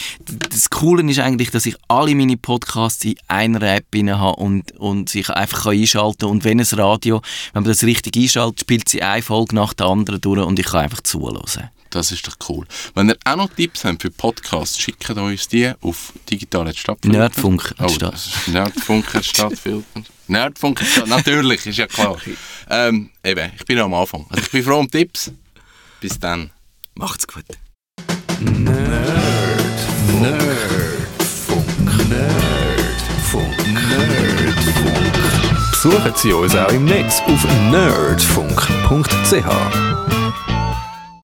das 0.51 0.71
Coole 0.71 1.09
ist 1.11 1.19
eigentlich, 1.19 1.51
dass 1.51 1.67
ich 1.67 1.77
alle 1.89 2.15
meine 2.15 2.37
Podcasts 2.37 3.05
in 3.05 3.15
einer 3.29 3.63
App 3.63 3.91
drin 3.91 4.11
habe 4.19 4.37
und, 4.37 4.73
und 4.79 5.09
sich 5.11 5.29
einfach 5.31 5.65
kann 5.65 5.73
einschalten 5.73 6.19
kann. 6.21 6.31
Und 6.31 6.45
wenn 6.45 6.61
ein 6.61 6.67
Radio, 6.73 7.21
wenn 7.53 7.63
man 7.63 7.71
das 7.73 7.85
richtig 7.85 8.17
einschaltet, 8.17 8.61
spielt 8.61 8.89
sie 8.89 9.03
eine 9.03 9.23
Folge 9.23 9.55
nach 9.55 9.75
der 9.75 9.87
anderen 9.87 10.21
durch 10.21 10.41
und 10.41 10.59
ich 10.59 10.67
kann 10.67 10.81
einfach 10.81 11.03
zuhören. 11.03 11.43
Das 11.93 12.11
ist 12.11 12.27
doch 12.27 12.37
cool. 12.49 12.67
Wenn 12.95 13.11
ihr 13.11 13.19
auch 13.27 13.37
noch 13.37 13.51
Tipps 13.51 13.85
habt 13.85 14.01
für 14.01 14.11
Podcasts, 14.11 14.81
schickt 14.81 15.11
uns 15.11 15.47
die 15.47 15.71
auf 15.83 16.15
digital 16.31 16.75
Stadtfilter. 16.75 17.19
Nerdfunk 17.19 17.75
Oh, 17.79 17.95
Nerdfunk 18.47 19.05
Stadtfilter. 19.21 20.03
Nerdfunk 20.27 20.81
Stadt, 20.83 21.09
natürlich, 21.09 21.67
ist 21.67 21.77
ja 21.77 21.87
klar. 21.87 22.17
Ähm, 22.71 23.11
eben, 23.23 23.53
ich 23.55 23.67
bin 23.67 23.77
noch 23.77 23.85
am 23.85 23.95
Anfang. 23.95 24.25
Also 24.31 24.43
ich 24.43 24.51
bin 24.51 24.65
froh 24.65 24.79
um 24.79 24.91
Tipps. 24.91 25.31
Bis 26.01 26.19
dann. 26.19 26.51
Macht's 26.95 27.27
gut. 27.27 27.45
Besuchen 35.71 36.13
Sie 36.17 36.33
uns 36.33 36.57
auch 36.57 36.73
im 36.73 36.87
Netz 36.87 37.21
auf 37.27 37.45
nerdfunk.ch. 37.71 39.45